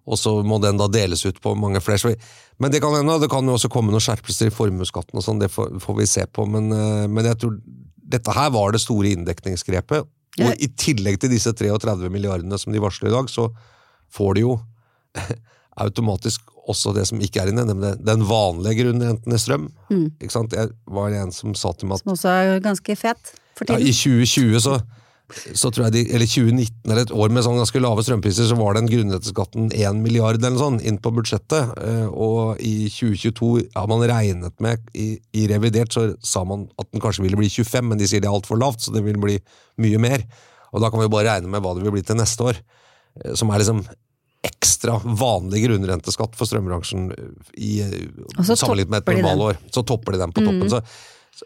[0.08, 2.14] og så må den da deles ut på mange flere.
[2.62, 5.42] Men det kan hende, det kan jo også komme noen skjerpelser i formuesskatten og sånn,
[5.42, 7.58] det får, får vi se på, men, eh, men jeg tror
[8.08, 10.06] dette her var det store inndekningsgrepet,
[10.46, 13.48] Og i tillegg til disse 33 milliardene som de varsler i dag, så
[14.14, 14.54] får de jo
[15.84, 19.68] automatisk også det som ikke er inne, nemlig den vanlige grunnrenten i strøm.
[20.20, 20.52] Ikke sant?
[20.56, 23.78] Jeg var en som sa til meg at Som også er ganske fet for ja.
[23.80, 24.78] I 2020 så,
[25.52, 28.56] så tror jeg de, eller 2019 eller et år med sånn ganske lave strømpriser, så
[28.56, 31.74] var den grunnrenteskatten 1 milliard eller sånn inn på budsjettet.
[31.84, 36.88] Eh, Og i 2022 har man regnet med, i, i revidert så sa man at
[36.92, 39.20] den kanskje ville bli 25, men de sier det er altfor lavt, så det vil
[39.20, 39.36] bli
[39.84, 40.24] mye mer.
[40.72, 42.62] Og da kan vi jo bare regne med hva det vil bli til neste år.
[43.24, 43.84] eh, Som er liksom
[44.48, 47.08] ekstra vanlig grunnrenteskatt for strømbransjen
[47.58, 47.82] i,
[48.56, 49.58] sammenlignet med et normalår.
[49.74, 50.70] Så topper de den på toppen.
[50.70, 50.80] Så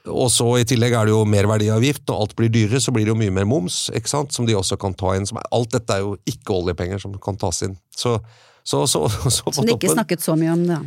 [0.07, 2.07] og så i tillegg er det jo merverdiavgift.
[2.09, 4.33] Når alt blir dyrere, så blir det jo mye mer moms, ikke sant?
[4.35, 5.29] som de også kan ta inn.
[5.51, 7.77] Alt dette er jo ikke oljepenger som kan tas inn.
[7.97, 8.17] Så,
[8.65, 10.65] så, så, så på Som de ikke toppen snakket så mye om.
[10.69, 10.79] Da.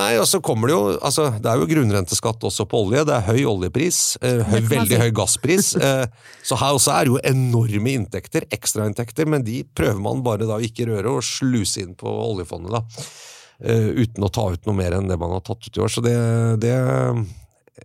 [0.00, 3.04] Nei, og så kommer det jo altså, Det er jo grunnrenteskatt også på olje.
[3.08, 4.00] Det er høy oljepris.
[4.24, 5.74] Eh, høy, veldig høy gasspris.
[5.80, 6.06] Eh,
[6.44, 10.58] så her også er det jo enorme inntekter, ekstrainntekter, men de prøver man bare da
[10.58, 13.06] å ikke røre og sluse inn på oljefondet, da.
[13.60, 15.92] Eh, uten å ta ut noe mer enn det man har tatt ut i år.
[15.92, 16.16] Så det,
[16.62, 16.74] det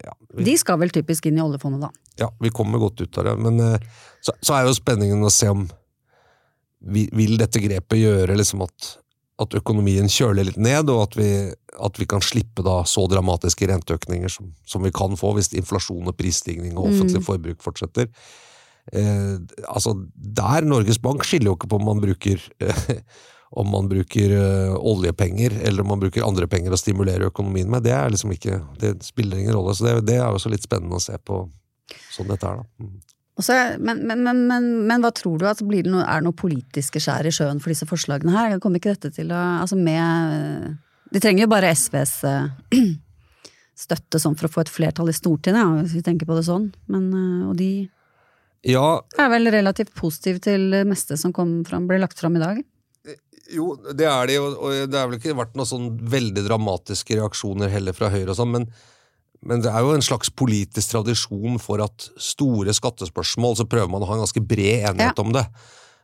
[0.03, 2.11] ja, vi, De skal vel typisk inn i oljefondet, da.
[2.25, 3.35] ja, vi kommer godt ut av det.
[3.45, 3.89] Men eh,
[4.23, 5.65] så, så er jo spenningen å se om
[6.85, 8.89] vi, Vil dette grepet gjøre liksom at,
[9.41, 11.29] at økonomien kjøler litt ned, og at vi,
[11.81, 16.11] at vi kan slippe da så dramatiske renteøkninger som, som vi kan få hvis inflasjon
[16.11, 18.11] og prisstigning og offentlig forbruk fortsetter.
[18.93, 22.99] Eh, altså, der Norges Bank skiller jo ikke på om man bruker eh,
[23.55, 27.85] om man bruker eh, oljepenger eller om man bruker andre penger å stimulere økonomien med,
[27.87, 29.75] det er liksom ikke, det spiller ingen rolle.
[29.75, 31.45] Så det, det er jo også litt spennende å se på
[32.13, 32.85] sånn dette er, da.
[32.85, 32.95] Mm.
[33.39, 35.47] Så men, men, men, men, men hva tror du?
[35.49, 38.55] at blir det noe, Er det noe politiske skjær i sjøen for disse forslagene her?
[38.63, 40.77] Kommer ikke dette til å Altså med
[41.11, 42.79] De trenger jo bare SVs eh,
[43.85, 46.45] støtte sånn for å få et flertall i Stortinget, ja, hvis vi tenker på det
[46.47, 46.69] sånn.
[46.87, 47.71] Men, eh, og de
[48.65, 52.43] Ja, er vel relativt positive til det meste som kom fram, ble lagt fram i
[52.43, 52.63] dag.
[53.51, 57.19] Jo, det er det, og, og det har vel ikke vært noen sånn veldig dramatiske
[57.19, 58.67] reaksjoner heller fra Høyre og sånn, men,
[59.45, 64.05] men det er jo en slags politisk tradisjon for at store skattespørsmål, så prøver man
[64.05, 65.25] å ha en ganske bred enighet Ja.
[65.25, 65.45] om det.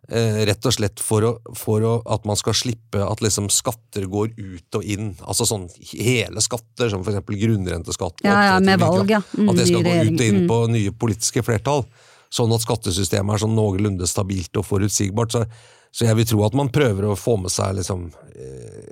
[0.10, 4.08] Eh, rett og slett for, å, for å, at man skal slippe at liksom skatter
[4.12, 5.12] går ut og inn.
[5.22, 8.24] Altså sånn hele skatter, som eksempel grunnrenteskatt.
[8.26, 9.22] Ja, ja, med valg, ja.
[9.38, 10.50] Mm, at det skal gå ut og inn mm.
[10.50, 11.86] på nye politiske flertall.
[12.34, 15.38] Sånn at skattesystemet er sånn noenlunde stabilt og forutsigbart.
[15.38, 15.46] Så,
[15.92, 18.92] så jeg vil tro at man prøver å få med seg liksom eh,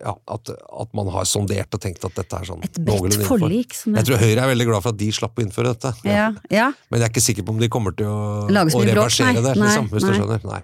[0.00, 3.76] ja, at, at man har sondert og tenkt at dette er sånn Et bredt forlik,
[3.76, 5.92] som Jeg tror Høyre er veldig glad for at de slapp å innføre dette.
[6.08, 6.70] Ja, ja.
[6.90, 9.44] Men jeg er ikke sikker på om de kommer til å, å reversere nei.
[9.44, 10.12] det, liksom, hvis nei.
[10.14, 10.46] du skjønner.
[10.50, 10.60] Nei.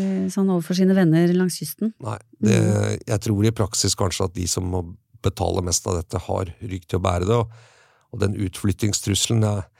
[0.00, 1.92] eh, Sånn overfor sine venner langs kysten.
[2.04, 2.60] Nei, det,
[3.02, 4.84] jeg tror i praksis kanskje at de som må
[5.24, 7.42] betale mest av dette, har rygg til å bære det.
[7.42, 7.74] Og,
[8.14, 9.66] og den utflyttingstrusselen er...
[9.66, 9.77] jeg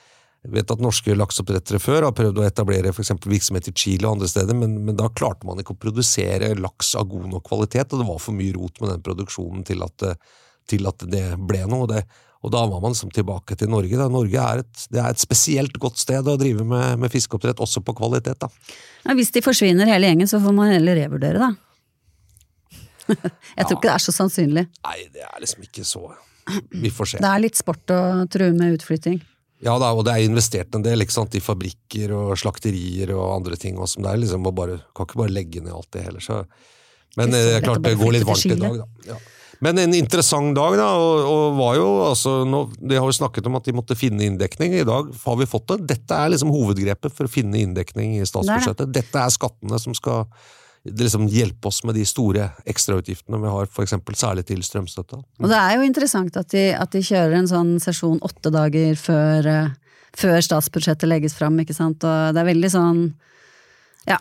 [0.53, 4.31] vet at norske lakseoppdrettere før har prøvd å etablere for virksomhet i Chile og andre
[4.31, 8.03] steder, men, men da klarte man ikke å produsere laks av god nok kvalitet, og
[8.03, 10.09] det var for mye rot med den produksjonen til at,
[10.71, 11.89] til at det ble noe.
[11.91, 12.03] Det,
[12.43, 14.01] Og da var man liksom tilbake til Norge.
[14.01, 14.09] Da.
[14.13, 17.85] Norge er et, det er et spesielt godt sted å drive med, med fiskeoppdrett, også
[17.85, 18.49] på kvalitet.
[19.05, 21.55] Ja, hvis de forsvinner hele gjengen, så får man heller revurdere, da.
[23.57, 24.69] Jeg tror ikke det er så sannsynlig.
[24.85, 26.11] Nei, det er liksom ikke så
[26.73, 27.21] Vi får se.
[27.25, 28.01] Det er litt sport å
[28.33, 29.19] true med utflytting.
[29.65, 33.79] Ja da, og det er investert en del i fabrikker og slakterier og andre ting.
[33.79, 36.23] Også, som det er liksom å bare, Kan ikke bare legge ned alt det heller.
[36.23, 36.45] Så.
[37.17, 38.87] Men Det er det er klart det går litt varmt i dag, da.
[39.09, 39.19] Ja.
[39.61, 43.49] Men en interessant dag, da, og, og var jo altså nå, De har jo snakket
[43.51, 44.77] om at de måtte finne inndekning.
[44.79, 45.81] I dag har vi fått det.
[45.97, 48.93] Dette er liksom hovedgrepet for å finne inndekning i statsbudsjettet.
[48.95, 50.29] Dette er skattene som skal
[50.85, 55.21] liksom hjelpe oss med de store ekstrautgiftene vi har, eksempel, særlig til strømstøtte.
[55.43, 58.99] Og det er jo interessant at de, at de kjører en sånn sesjon åtte dager
[59.01, 59.73] før, eh,
[60.19, 62.05] før statsbudsjettet legges fram, ikke sant.
[62.05, 63.03] Og det er veldig sånn
[64.09, 64.21] Ja.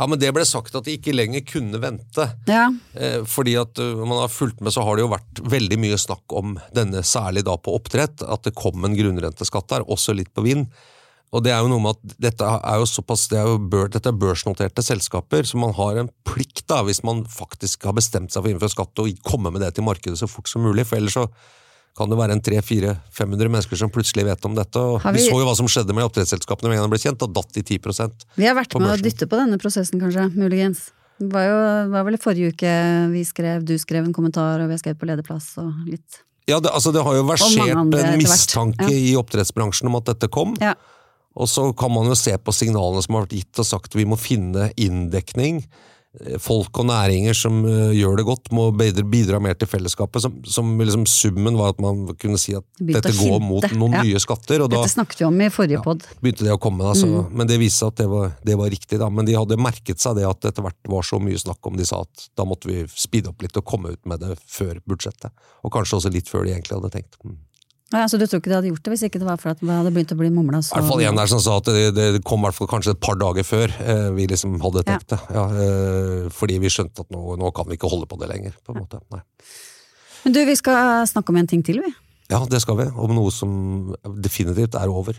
[0.00, 2.24] Ja, men det ble sagt at de ikke lenger kunne vente.
[2.48, 2.70] ja.
[2.94, 5.98] Eh, fordi at uh, man har fulgt med, så har det jo vært veldig mye
[6.00, 10.32] snakk om denne, særlig da på oppdrett, at det kom en grunnrenteskatt der, også litt
[10.32, 10.70] på vind.
[11.30, 13.86] Og det er jo noe med at dette er jo såpass, det er jo bør,
[13.94, 18.32] dette er børsnoterte selskaper, så man har en plikt da, hvis man faktisk har bestemt
[18.34, 20.88] seg for å innføre skatt, å komme med det til markedet så fort som mulig,
[20.90, 21.28] for ellers så
[21.98, 24.78] kan det være en 300-400-500 mennesker som plutselig vet om dette.
[24.78, 25.18] og vi...
[25.18, 27.28] vi- så jo hva som skjedde med oppdrettsselskapene med en gang de ble kjent, da
[27.38, 27.78] datt de 10
[28.38, 30.28] Vi har vært med å dytte på denne prosessen, kanskje.
[30.34, 30.88] Muligens.
[31.20, 31.56] Det var jo
[31.92, 32.74] var vel i forrige uke
[33.12, 36.22] vi skrev, du skrev en kommentar, og vi har skrevet på lederplass og litt.
[36.48, 38.96] Ja, det, altså det har jo versert en mistanke Ja.
[38.96, 40.56] i oppdrettsbransjen om at dette kom.
[40.62, 40.72] Ja.
[41.38, 44.08] Og så kan man jo se på signalene som har vært gitt og sagt vi
[44.08, 45.62] må finne inndekning.
[46.26, 50.24] Eh, Folk og næringer som eh, gjør det godt, må bidra, mer til fellesskapet.
[50.24, 54.02] Som, som liksom summen var at man kunne si at dette går mot noen ja.
[54.08, 54.64] nye skatter.
[54.64, 55.84] Og da Dette snakket vi om i forrige Ja.
[55.86, 56.02] pod.
[56.20, 56.82] begynte det å komme.
[56.88, 57.30] Da, så, Mm.
[57.38, 58.98] Men det viste seg at det var, det var riktig.
[58.98, 59.08] Da.
[59.08, 61.78] Men de hadde merket seg det at etter hvert var så mye snakk om.
[61.78, 64.82] De sa at da måtte vi speede opp litt og komme ut med det før
[64.90, 65.30] budsjettet.
[65.62, 67.14] Og kanskje også litt før de egentlig hadde tenkt.
[67.22, 67.38] Mm.
[67.90, 69.62] Ja, så du tror ikke de hadde gjort det hvis ikke det var for at
[69.62, 70.60] det hadde begynt å bli mumla?
[70.62, 73.00] I hvert fall en der som sa at det, det kom hvert fall kanskje et
[73.02, 75.18] par dager før eh, vi liksom hadde tenkt det.
[75.34, 78.54] Ja, eh, fordi vi skjønte at nå, nå kan vi ikke holde på det lenger.
[78.62, 79.02] på en måte.
[79.10, 79.24] Nei.
[80.22, 81.90] Men du, vi skal snakke om en ting til, vi.
[82.30, 82.86] Ja, det skal vi.
[82.94, 83.52] Om noe som
[84.22, 85.18] definitivt er over.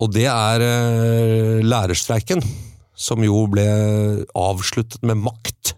[0.00, 2.40] Og det er eh, lærerstreiken,
[2.96, 3.66] som jo ble
[4.36, 5.74] avsluttet med makt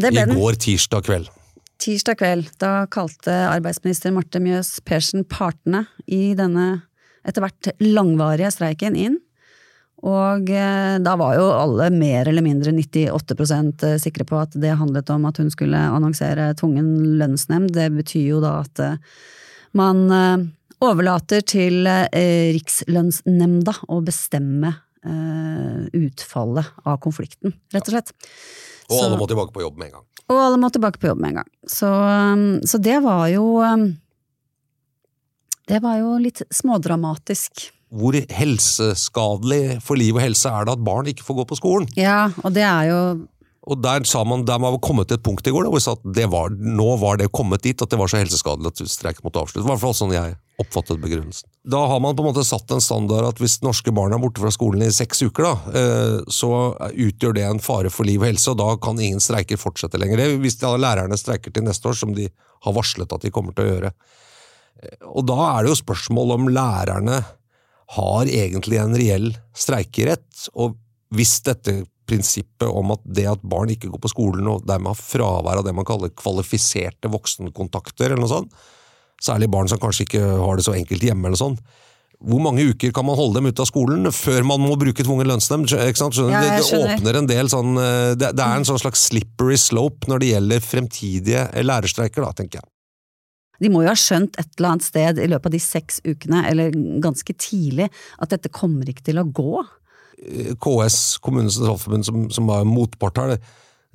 [0.00, 1.28] Det i går tirsdag kveld.
[1.80, 6.86] Tirsdag kveld, da kalte arbeidsminister Marte Mjøs Persen partene i denne
[7.26, 9.18] etter hvert langvarige streiken inn.
[10.06, 15.10] Og eh, da var jo alle mer eller mindre 98% sikre på at det handlet
[15.12, 17.72] om at hun skulle annonsere tvungen lønnsnemnd.
[17.76, 19.00] Det betyr jo da at eh,
[19.76, 20.46] man eh,
[20.84, 24.74] overlater til eh, Rikslønnsnemnda å bestemme
[25.06, 28.12] eh, utfallet av konflikten, rett og slett.
[28.90, 30.06] Og Så- alle må tilbake på jobb med en gang.
[30.28, 31.50] Og alle må tilbake på jobb med en gang.
[31.70, 33.46] Så, um, så det var jo
[35.66, 37.72] Det var jo litt smådramatisk.
[37.90, 41.88] Hvor helseskadelig for liv og helse er det at barn ikke får gå på skolen?
[41.98, 43.00] Ja, og det er jo
[43.66, 45.80] Og der sa man, der man var kommet til et punkt i går da, hvor
[45.80, 48.66] vi sa at det var, nå var det kommet dit at det var så helseskadelig
[48.70, 49.66] at streiken måtte avsluttes.
[49.66, 51.48] I hvert fall sånn jeg oppfattet begrunnelsen.
[51.68, 54.40] Da har man på en måte satt en standard at hvis norske barn er borte
[54.40, 56.50] fra skolen i seks uker, da, eh, så
[56.92, 60.38] utgjør det en fare for liv og helse, og da kan ingen streiker fortsette lenger.
[60.40, 62.30] Hvis da lærerne streiker til neste år, som de
[62.64, 63.92] har varslet at de kommer til å gjøre.
[64.82, 67.20] Eh, Og da er det jo spørsmål om lærerne
[67.96, 70.78] har egentlig en reell streikerett, og
[71.14, 74.98] hvis dette prinsippet om at det at barn ikke går på skolen og dermed har
[74.98, 78.58] fravær av det man kaller kvalifiserte voksenkontakter, eller noe sånt,
[79.26, 81.58] særlig barn som kanskje ikke har det så enkelt hjemme, eller sånn,
[82.16, 85.28] hvor mange uker kan man holde dem ute av skolen før man må bruke tvungen
[85.28, 85.68] lønnsnemnd?
[85.74, 89.58] Ja, det, det åpner en del sånn eh, det, det er en sånn slags slippery
[89.60, 92.68] slope når det gjelder fremtidige lærerstreiker, da, tenker jeg.
[93.60, 96.42] De må jo ha skjønt et eller annet sted i løpet av de seks ukene,
[96.48, 97.88] eller ganske tidlig,
[98.20, 99.62] at dette kommer ikke til å gå.
[100.60, 103.36] KS, Kommunenes Sentralforbund, som, som er motpart her,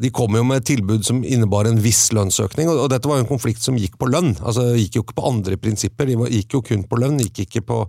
[0.01, 3.25] de kom jo med et tilbud som innebar en viss lønnsøkning, og, dette var jo
[3.25, 4.33] en konflikt som gikk på lønn.
[4.39, 7.45] altså det Gikk jo ikke på andre prinsipper, de gikk jo kun på lønn, gikk
[7.45, 7.79] ikke på,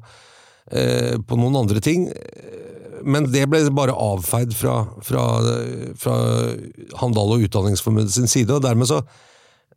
[0.70, 2.10] eh, på noen andre ting.
[3.02, 5.26] Men det ble bare avfeid fra, fra,
[5.98, 6.16] fra
[7.00, 9.02] Handal og Utdanningsforbundet sin side, og dermed så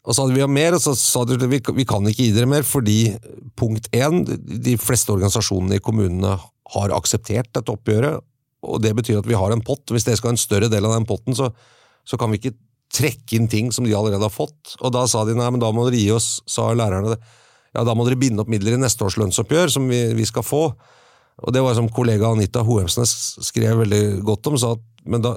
[0.05, 2.33] og så hadde vi mer, og så sa de at vi, vi kan ikke gi
[2.35, 3.15] dere mer, fordi
[3.57, 6.35] punkt én, de fleste organisasjonene i kommunene
[6.75, 8.21] har akseptert dette oppgjøret,
[8.65, 9.81] og det betyr at vi har en pott.
[9.89, 11.49] Hvis det skal ha en større del av den potten, så,
[12.05, 12.55] så kan vi ikke
[12.95, 14.75] trekke inn ting som de allerede har fått.
[14.79, 17.17] Og da sa de nei, men da må dere gi oss, sa lærerne.
[17.75, 20.45] Ja, da må dere binde opp midler i neste års lønnsoppgjør, som vi, vi skal
[20.45, 20.69] få.
[21.43, 23.11] Og det var som kollega Anita Hoemsnes
[23.43, 24.83] skrev veldig godt om, sa at
[25.21, 25.35] da,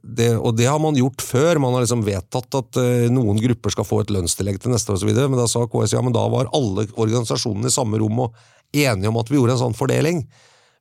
[0.00, 3.74] det, og det har man gjort før, man har liksom vedtatt at eh, noen grupper
[3.74, 6.22] skal få et lønnstillegg til neste år osv., men da sa KS ja, men da
[6.32, 8.38] var alle organisasjonene i samme rom og
[8.72, 10.22] enige om at vi gjorde en sånn fordeling.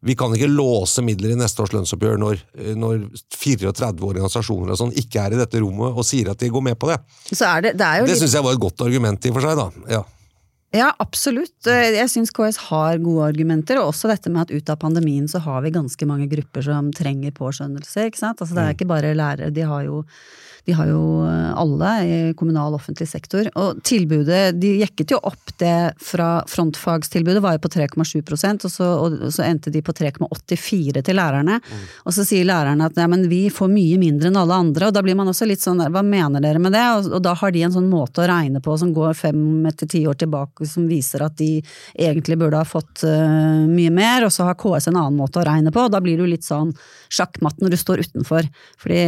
[0.05, 3.01] Vi kan ikke låse midler i neste års lønnsoppgjør når, eh, når
[3.35, 6.79] 34 organisasjoner og sånn ikke er i dette rommet og sier at de går med
[6.79, 7.01] på det.
[7.33, 9.47] Så er det, det Det litt syns jeg var et godt argument i og for
[9.49, 9.67] seg, da.
[9.97, 10.05] Ja.
[10.71, 11.65] Ja, absolutt.
[11.67, 15.25] Eh, Jeg syns KS har gode argumenter, og også dette med at ut av pandemien
[15.27, 18.39] så har vi ganske mange grupper som trenger påskjønnelse, ikke sant.
[18.39, 20.03] Altså det er ikke bare lærere, de har jo
[20.69, 23.49] de har jo eh, alle i kommunal offentlig sektor.
[23.57, 28.89] Og tilbudet, de jekket jo opp det fra frontfagstilbudet, var jo på 3,7 og, så-
[29.01, 31.57] og så endte de på 3,84 til lærerne.
[32.05, 34.93] Og så sier lærerne at ja, men vi får mye mindre enn alle andre, og
[34.95, 36.85] da blir man også litt sånn hva mener dere med det?
[36.99, 39.89] Og, og da har de en sånn måte å regne på som går fem etter
[39.89, 41.61] ti år tilbake, som viser at de
[41.97, 45.47] egentlig burde ha fått uh, mye mer, og så har KS en annen måte å
[45.47, 46.73] regne på, og da blir det jo litt sånn
[47.09, 48.47] sjakkmatt når du står utenfor.
[48.79, 48.99] Fordi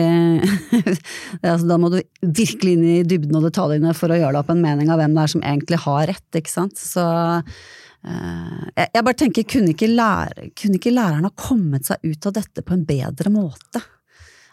[1.43, 4.42] det, altså, da må du virkelig inn i dybden og detaljene for å gjøre deg
[4.42, 6.82] opp en mening av hvem det er som egentlig har rett, ikke sant.
[6.82, 7.06] Så
[8.02, 12.26] Uh, jeg, jeg bare tenker, kunne ikke, lære, kunne ikke læreren ha kommet seg ut
[12.26, 13.82] av dette på en bedre måte?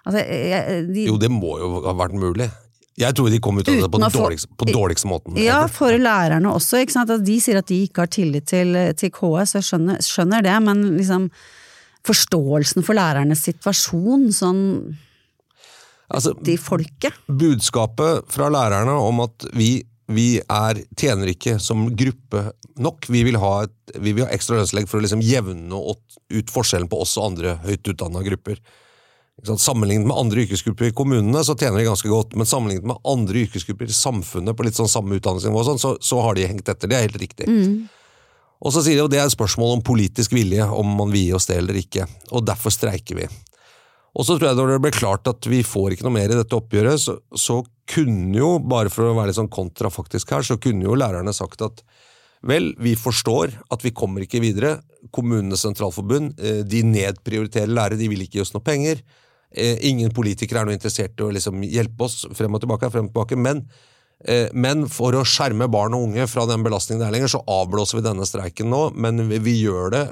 [0.04, 2.50] Altså, jeg, de, Jo, det må jo ha vært mulig.
[2.98, 5.38] Jeg tror de kom ut av det på den på dårligste måten.
[5.38, 6.82] Ja, for lærerne også.
[6.82, 7.12] ikke sant?
[7.14, 10.56] At de sier at de ikke har tillit til, til KS, jeg skjønner, skjønner det,
[10.66, 11.28] men liksom
[12.08, 14.62] forståelsen for lærernes situasjon, sånn
[16.08, 17.16] Altså, de folket.
[17.26, 22.46] budskapet fra lærerne om at vi, vi er, tjener ikke som gruppe
[22.80, 23.08] nok.
[23.12, 26.88] Vi vil ha, et, vi vil ha ekstra lønnslegg for å liksom jevne ut forskjellen
[26.88, 28.62] på oss og andre høyt utdanna grupper.
[29.46, 33.44] Sammenlignet med andre yrkesgrupper i kommunene så tjener de ganske godt, men sammenlignet med andre
[33.44, 36.90] yrkesgrupper i samfunnet på litt sånn samme utdanningsnivå, sånn, så, så har de hengt etter.
[36.90, 37.46] Det er helt riktig.
[38.58, 41.28] Og så sier de jo det er et spørsmål om politisk vilje, om man vil
[41.28, 43.28] gi oss det eller ikke, og derfor streiker vi.
[44.18, 46.38] Og så tror jeg når det ble klart at vi får ikke noe mer i
[46.38, 50.58] dette oppgjøret, så, så kunne jo, bare for å være litt sånn kontrafaktisk her, så
[50.60, 51.84] kunne jo lærerne sagt at
[52.46, 54.76] vel, vi forstår at vi kommer ikke videre.
[55.14, 59.04] Kommunenes sentralforbund, eh, de nedprioriterer lærere, de vil ikke gi oss noe penger.
[59.54, 63.06] Eh, Ingen politikere er noe interessert i å liksom hjelpe oss frem og tilbake, frem
[63.08, 63.64] og tilbake, men
[64.26, 67.44] Eh, Men for å skjerme barn og unge fra den belastningen det er lenger, så
[67.46, 68.80] avblåser vi denne streiken nå.
[68.98, 70.04] Men vi, vi gjør det,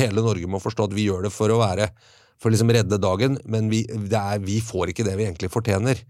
[0.00, 1.92] hele Norge må forstå at vi gjør det for å være
[2.38, 6.00] for å liksom redde dagen, men vi, er, vi får ikke det vi egentlig fortjener.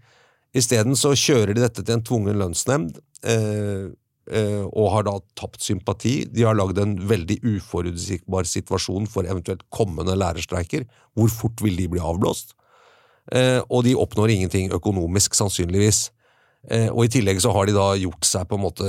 [0.57, 3.89] Isteden så kjører de dette til en tvungen lønnsnemnd, eh,
[4.29, 6.23] eh, og har da tapt sympati.
[6.29, 10.87] De har lagd en veldig uforutsigbar situasjon for eventuelt kommende lærerstreiker.
[11.17, 12.55] Hvor fort vil de bli avblåst?
[13.33, 16.09] Eh, og de oppnår ingenting økonomisk, sannsynligvis.
[16.67, 18.87] Eh, og i tillegg så har de da gjort seg på en måte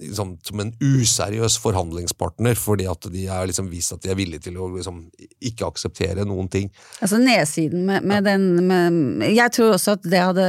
[0.00, 4.46] liksom, som en useriøs forhandlingspartner, fordi at de har liksom vist at de er villige
[4.46, 5.02] til å liksom,
[5.44, 6.70] ikke akseptere noen ting.
[7.04, 10.48] Altså nedsiden med, med den med, Jeg tror også at det hadde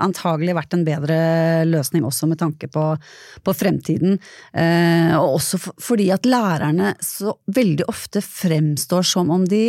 [0.00, 1.20] antagelig vært en bedre
[1.68, 2.88] løsning også med tanke på,
[3.44, 4.16] på fremtiden.
[4.56, 9.66] Eh, og også for, fordi at lærerne så veldig ofte fremstår som om de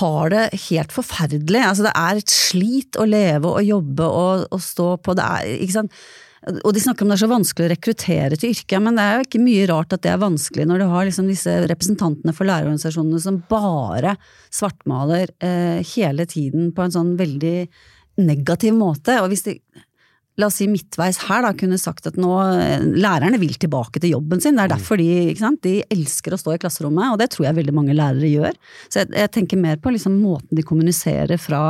[0.00, 1.62] har det helt forferdelig.
[1.62, 5.14] Altså, det er et slit å leve og jobbe og, og stå på.
[5.18, 6.00] Det er, ikke sant?
[6.46, 9.16] Og de snakker om det er så vanskelig å rekruttere til yrket, men det er
[9.16, 12.46] jo ikke mye rart at det er vanskelig når du har liksom disse representantene for
[12.46, 14.14] lærerorganisasjonene som bare
[14.54, 17.56] svartmaler eh, hele tiden på en sånn veldig
[18.22, 19.18] negativ måte.
[19.24, 19.56] Og hvis de
[20.36, 22.32] la oss si midtveis her, da, kunne sagt at nå
[22.96, 24.58] lærerne vil tilbake til jobben sin.
[24.58, 27.58] Det er derfor de, sant, de elsker å stå i klasserommet, og det tror jeg
[27.60, 28.58] veldig mange lærere gjør.
[28.90, 31.62] Så jeg, jeg tenker mer på liksom måten de kommuniserer fra,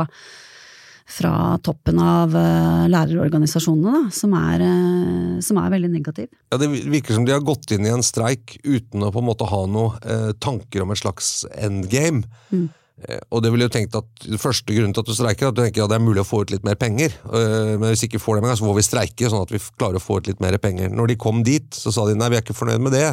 [1.07, 6.27] fra toppen av uh, lærerorganisasjonene, da, som er, uh, som er, veldig negativ.
[6.51, 9.29] Ja, Det virker som de har gått inn i en streik uten å på en
[9.29, 12.27] måte ha noen uh, tanker om et slags endgame.
[12.51, 12.67] Mm.
[13.05, 15.57] Eh, og det ville jo tenkt at Første grunnen til at du streiker, er at
[15.57, 17.13] du tenker at det er mulig å få ut litt mer penger.
[17.29, 20.01] Eh, men hvis ikke får det engang, så får vi streike, sånn at vi klarer
[20.01, 20.93] å få ut litt mer penger.
[20.93, 23.09] Når de kom dit, så sa de nei, vi er ikke fornøyd med det.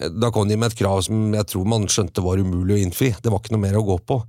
[0.00, 2.80] Eh, da kom de med et krav som jeg tror man skjønte var umulig å
[2.86, 3.12] innfri.
[3.22, 4.22] Det var ikke noe mer å gå på.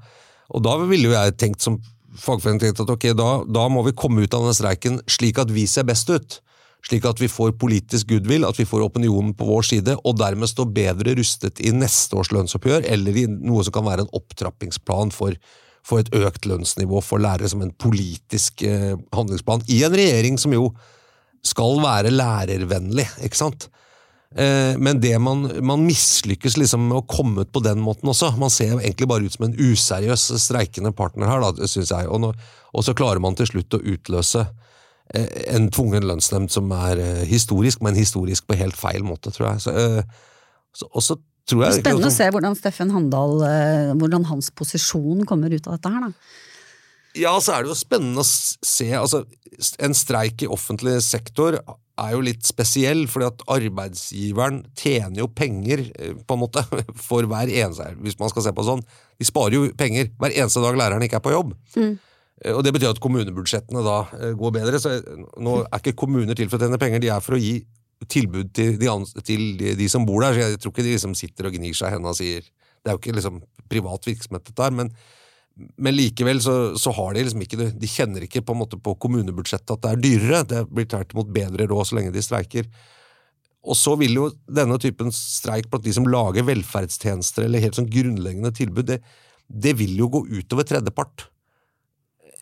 [0.49, 1.79] Og da ville jo jeg tenkt som
[2.19, 5.51] fagforening tenkt at ok, da, da må vi komme ut av denne streiken slik at
[5.53, 6.39] vi ser best ut
[6.87, 10.49] slik at vi får politisk goodwill, at vi får opinionen på vår side, og dermed
[10.49, 15.11] står bedre rustet i neste års lønnsoppgjør, eller i noe som kan være en opptrappingsplan
[15.15, 15.35] for,
[15.85, 20.55] for et økt lønnsnivå for lærere, som en politisk eh, handlingsplan, i en regjering som
[20.55, 20.71] jo
[21.45, 23.69] skal være lærervennlig, ikke sant?
[24.35, 28.31] Eh, men det man, man mislykkes liksom med å komme ut på den måten også.
[28.37, 32.33] Man ser egentlig bare ut som en useriøs streikende partner her, syns jeg, og, nå,
[32.71, 34.45] og så klarer man til slutt å utløse
[35.09, 39.63] en tvungen lønnsnemnd som er eh, historisk, men historisk på helt feil måte, tror jeg.
[39.65, 40.29] Så, eh,
[40.75, 41.17] så, og så
[41.49, 43.41] tror jeg Spennende å se hvordan Steffen Handal,
[43.97, 46.35] hvordan hans posisjon kommer ut av dette her, da.
[47.17, 49.23] Ja, så er det jo spennende å se altså,
[49.81, 55.81] En streik i offentlig sektor er jo litt spesiell, fordi at arbeidsgiveren tjener jo penger,
[56.23, 56.63] på en måte,
[57.09, 58.85] for hver eneste Hvis man skal se på sånn.
[59.19, 61.57] De sparer jo penger hver eneste dag læreren ikke er på jobb.
[61.75, 61.97] Mm.
[62.45, 64.79] Eh, og Det betyr at kommunebudsjettene da eh, går bedre.
[64.79, 64.97] så
[65.37, 67.59] Nå er ikke kommuner til for å tjene penger, de er for å gi
[68.09, 68.89] tilbud til de,
[69.27, 70.35] til de som bor der.
[70.35, 72.87] så Jeg tror ikke de liksom sitter og gnir seg i hendene og sier Det
[72.91, 74.75] er jo ikke liksom privat virksomhet, dette her.
[74.75, 74.93] Men,
[75.75, 78.95] men likevel så, så, har de liksom ikke De kjenner ikke på en måte på
[78.95, 80.45] kommunebudsjettet at det er dyrere.
[80.47, 82.71] Det blir tvert imot bedre råd så lenge de streiker.
[83.67, 87.89] Og så vil jo denne typen streik blant de som lager velferdstjenester eller helt sånn
[87.91, 89.01] grunnleggende tilbud, det,
[89.51, 91.27] det vil jo gå utover tredjepart.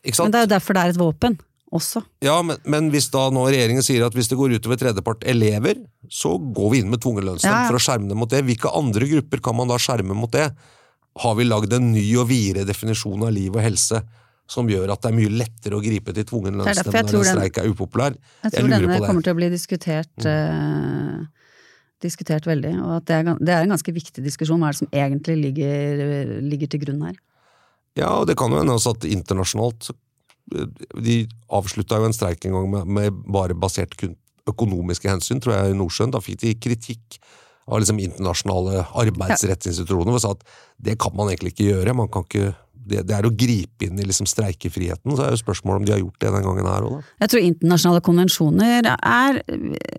[0.04, 1.38] Men det er jo derfor det er et våpen.
[1.68, 2.00] Også.
[2.24, 5.82] Ja, men, men, hvis da nå regjeringen sier at hvis det går utover tredjepart elever,
[6.08, 7.68] så går vi inn med tvungen lønnsnemnd ja, ja.
[7.68, 8.40] for å skjerme dem mot det.
[8.46, 10.46] Hvilke andre grupper kan man da skjerme mot det?
[11.18, 14.00] Har vi lagd en ny og videre definisjon av liv og helse
[14.48, 17.60] som gjør at det er mye lettere å gripe til tvungen lønnsnemnd når en streik
[17.60, 18.16] er upopulær?
[18.46, 21.26] Jeg tror jeg denne kommer til å bli diskutert, mm.
[21.28, 21.58] uh,
[22.00, 24.62] diskutert veldig, og at det er, det er, en ganske viktig diskusjon.
[24.62, 27.18] Hva er det som egentlig ligger, ligger til grunn her?
[27.96, 30.68] Ja, og det kan jo hende også at internasjonalt eh,
[31.04, 31.18] De
[31.48, 34.16] avslutta jo en streik en gang med, med bare basert kun
[34.48, 36.12] økonomiske hensyn, tror jeg, i Nordsjøen.
[36.14, 37.18] Da fikk de kritikk
[37.68, 40.44] av liksom internasjonale arbeidsrettsinstitusjoner og sa at
[40.80, 41.96] det kan man egentlig ikke gjøre.
[41.96, 42.54] man kan ikke
[42.88, 45.14] det, det, er å gripe inn i liksom streikefriheten.
[45.14, 47.12] Så er jo spørsmålet om de har gjort det den gangen her òg, da.
[47.24, 49.42] Jeg tror internasjonale konvensjoner er,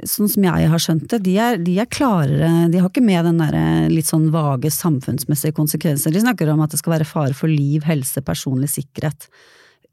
[0.10, 2.52] sånn som jeg har skjønt det, de er, de er klarere.
[2.74, 6.14] De har ikke med den derre litt sånn vage samfunnsmessige konsekvenser.
[6.16, 9.30] De snakker om at det skal være fare for liv, helse, personlig sikkerhet.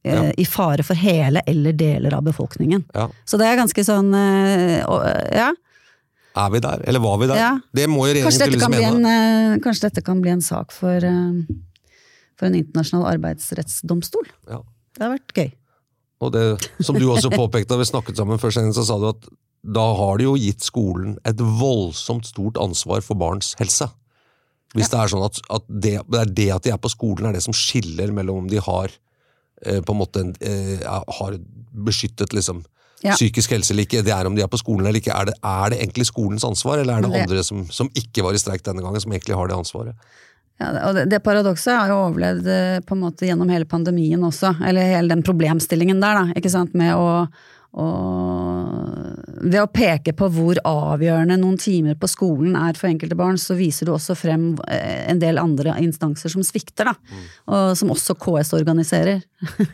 [0.07, 0.33] Eh, ja.
[0.37, 2.85] I fare for hele eller deler av befolkningen.
[2.95, 3.09] Ja.
[3.25, 4.83] Så det er ganske sånn eh,
[5.37, 5.53] Ja.
[6.37, 7.39] Er vi der, eller var vi der?
[7.41, 7.53] Ja.
[7.73, 10.75] Det må jo regjeringen kanskje dette, liksom en, eh, kanskje dette kan bli en sak
[10.75, 11.01] for
[12.37, 14.29] for en internasjonal arbeidsrettsdomstol.
[14.51, 14.61] Ja.
[14.97, 15.51] Det har vært gøy.
[16.25, 16.45] Og det,
[16.85, 19.29] som du også påpekte da vi snakket sammen før så sa du at
[19.67, 23.89] da har det jo gitt skolen et voldsomt stort ansvar for barns helse.
[24.77, 24.93] Hvis ja.
[24.93, 27.37] det er sånn at, at det, det, er det at de er på skolen, er
[27.37, 28.93] det som skiller mellom om de har
[29.65, 30.83] eh, på en måte eh,
[31.19, 31.39] har
[31.87, 32.63] beskyttet liksom,
[33.03, 33.17] ja.
[33.17, 35.15] psykisk helse eller ikke, det er om de er på skolen eller ikke.
[35.15, 38.25] Er det, er det egentlig skolens ansvar, eller er det, det andre som, som, ikke
[38.27, 40.09] var i streik denne gangen, som egentlig har det ansvaret?
[40.57, 44.23] Ja, og det, det paradokset har jo overlevd eh, på en måte gjennom hele pandemien
[44.25, 47.27] også, eller hele den problemstillingen der, da, ikke sant, med å,
[47.77, 48.73] og
[49.47, 53.55] Ved å peke på hvor avgjørende noen timer på skolen er for enkelte barn, så
[53.59, 56.95] viser du også frem eh, en del andre instanser som svikter, da.
[56.97, 57.27] Mm.
[57.53, 59.21] Og som også KS organiserer.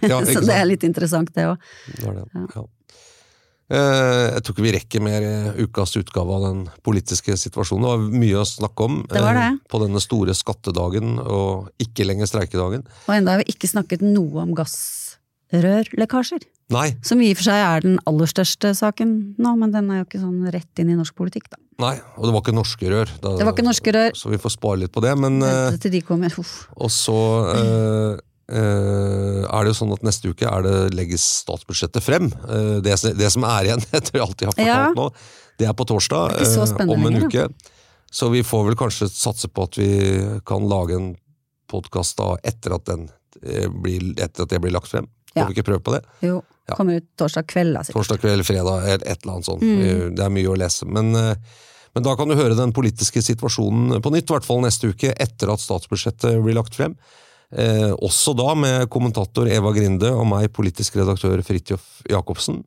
[0.03, 1.70] Ja, så det er litt interessant, det òg.
[1.95, 2.26] Det.
[2.43, 2.66] Ja.
[3.73, 7.83] Eh, Jeg tror ikke vi rekker mer i ukas utgave av den politiske situasjonen.
[7.83, 9.47] Det var mye å snakke om Det var det.
[9.49, 12.85] eh, på denne store skattedagen og ikke lenger streikedagen.
[13.09, 14.53] Og enda har vi ikke snakket noe om
[15.53, 16.43] gassrørlekkasjer.
[16.73, 19.99] Nei, Som i og for seg er den aller største saken nå, men den er
[20.03, 21.59] jo ikke sånn rett inn i norsk politikk, da.
[21.83, 23.09] nei, og det var ikke norske rør.
[23.20, 24.11] Da- Det var ikke norske rør.
[24.16, 25.16] Så vi får spare litt på det.
[25.18, 26.31] Men eh, Vente til de kommer.
[26.39, 26.68] Uff.
[26.77, 27.16] Og så
[27.53, 28.16] eh, eh,
[28.53, 32.28] er det jo sånn at neste uke er det, legges statsbudsjettet frem.
[32.48, 34.92] Eh, det, det som er igjen etter alt jeg har fortalt Ja.
[34.96, 35.09] nå,
[35.61, 37.48] det er på torsdag er eh, om en uke.
[38.12, 39.90] Så vi får vel kanskje satse på at vi
[40.48, 41.11] kan lage en
[41.72, 43.07] podkast etter at, den,
[43.40, 45.07] eh, blir, etter at det blir lagt frem.
[45.32, 45.46] Ja.
[45.46, 46.03] Får vi ikke prøve på det?
[46.20, 46.76] Jo, Ja.
[46.76, 47.96] kommer ut torsdag kveld, sikkert.
[47.96, 49.62] Torsdag kveld, fredag, eller et eller annet sånt.
[49.64, 50.12] Mm.
[50.16, 50.86] Det er mye å lese.
[50.86, 51.34] Men, eh,
[51.94, 55.11] men da kan du høre den politiske situasjonen på nytt, i hvert fall neste uke,
[55.16, 56.94] etter at statsbudsjettet blir lagt frem.
[57.53, 62.62] Eh, også da med kommentator Eva Grinde og meg, politisk redaktør Fridtjof Jacobsen.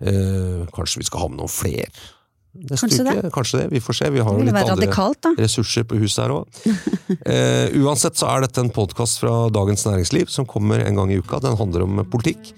[0.00, 1.90] Eh, kanskje vi skal ha med noen flere
[2.56, 3.22] neste Kanskje uke?
[3.22, 3.32] det.
[3.32, 3.66] Kanskje det.
[3.70, 4.10] Vi får se.
[4.10, 6.62] Vi har jo litt andre radikalt, ressurser på huset her òg.
[7.26, 11.18] Eh, uansett så er dette en podkast fra Dagens Næringsliv som kommer en gang i
[11.18, 11.40] uka.
[11.42, 12.52] Den handler om politikk.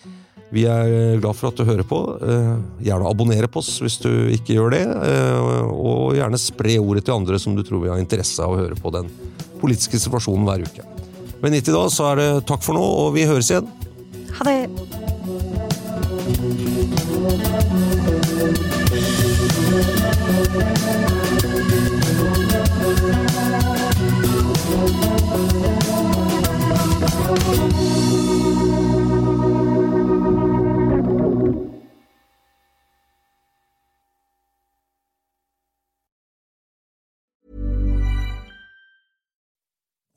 [0.53, 1.99] Vi er glad for at du hører på.
[2.17, 2.53] Eh,
[2.89, 4.85] gjerne abonnere på oss hvis du ikke gjør det.
[4.85, 8.61] Eh, og gjerne spre ordet til andre som du tror vi har interesse av å
[8.61, 9.13] høre på den
[9.61, 10.98] politiske situasjonen hver uke.
[11.43, 13.71] Men inntil da så er det takk for nå, og vi høres igjen.
[14.39, 15.08] Ha det!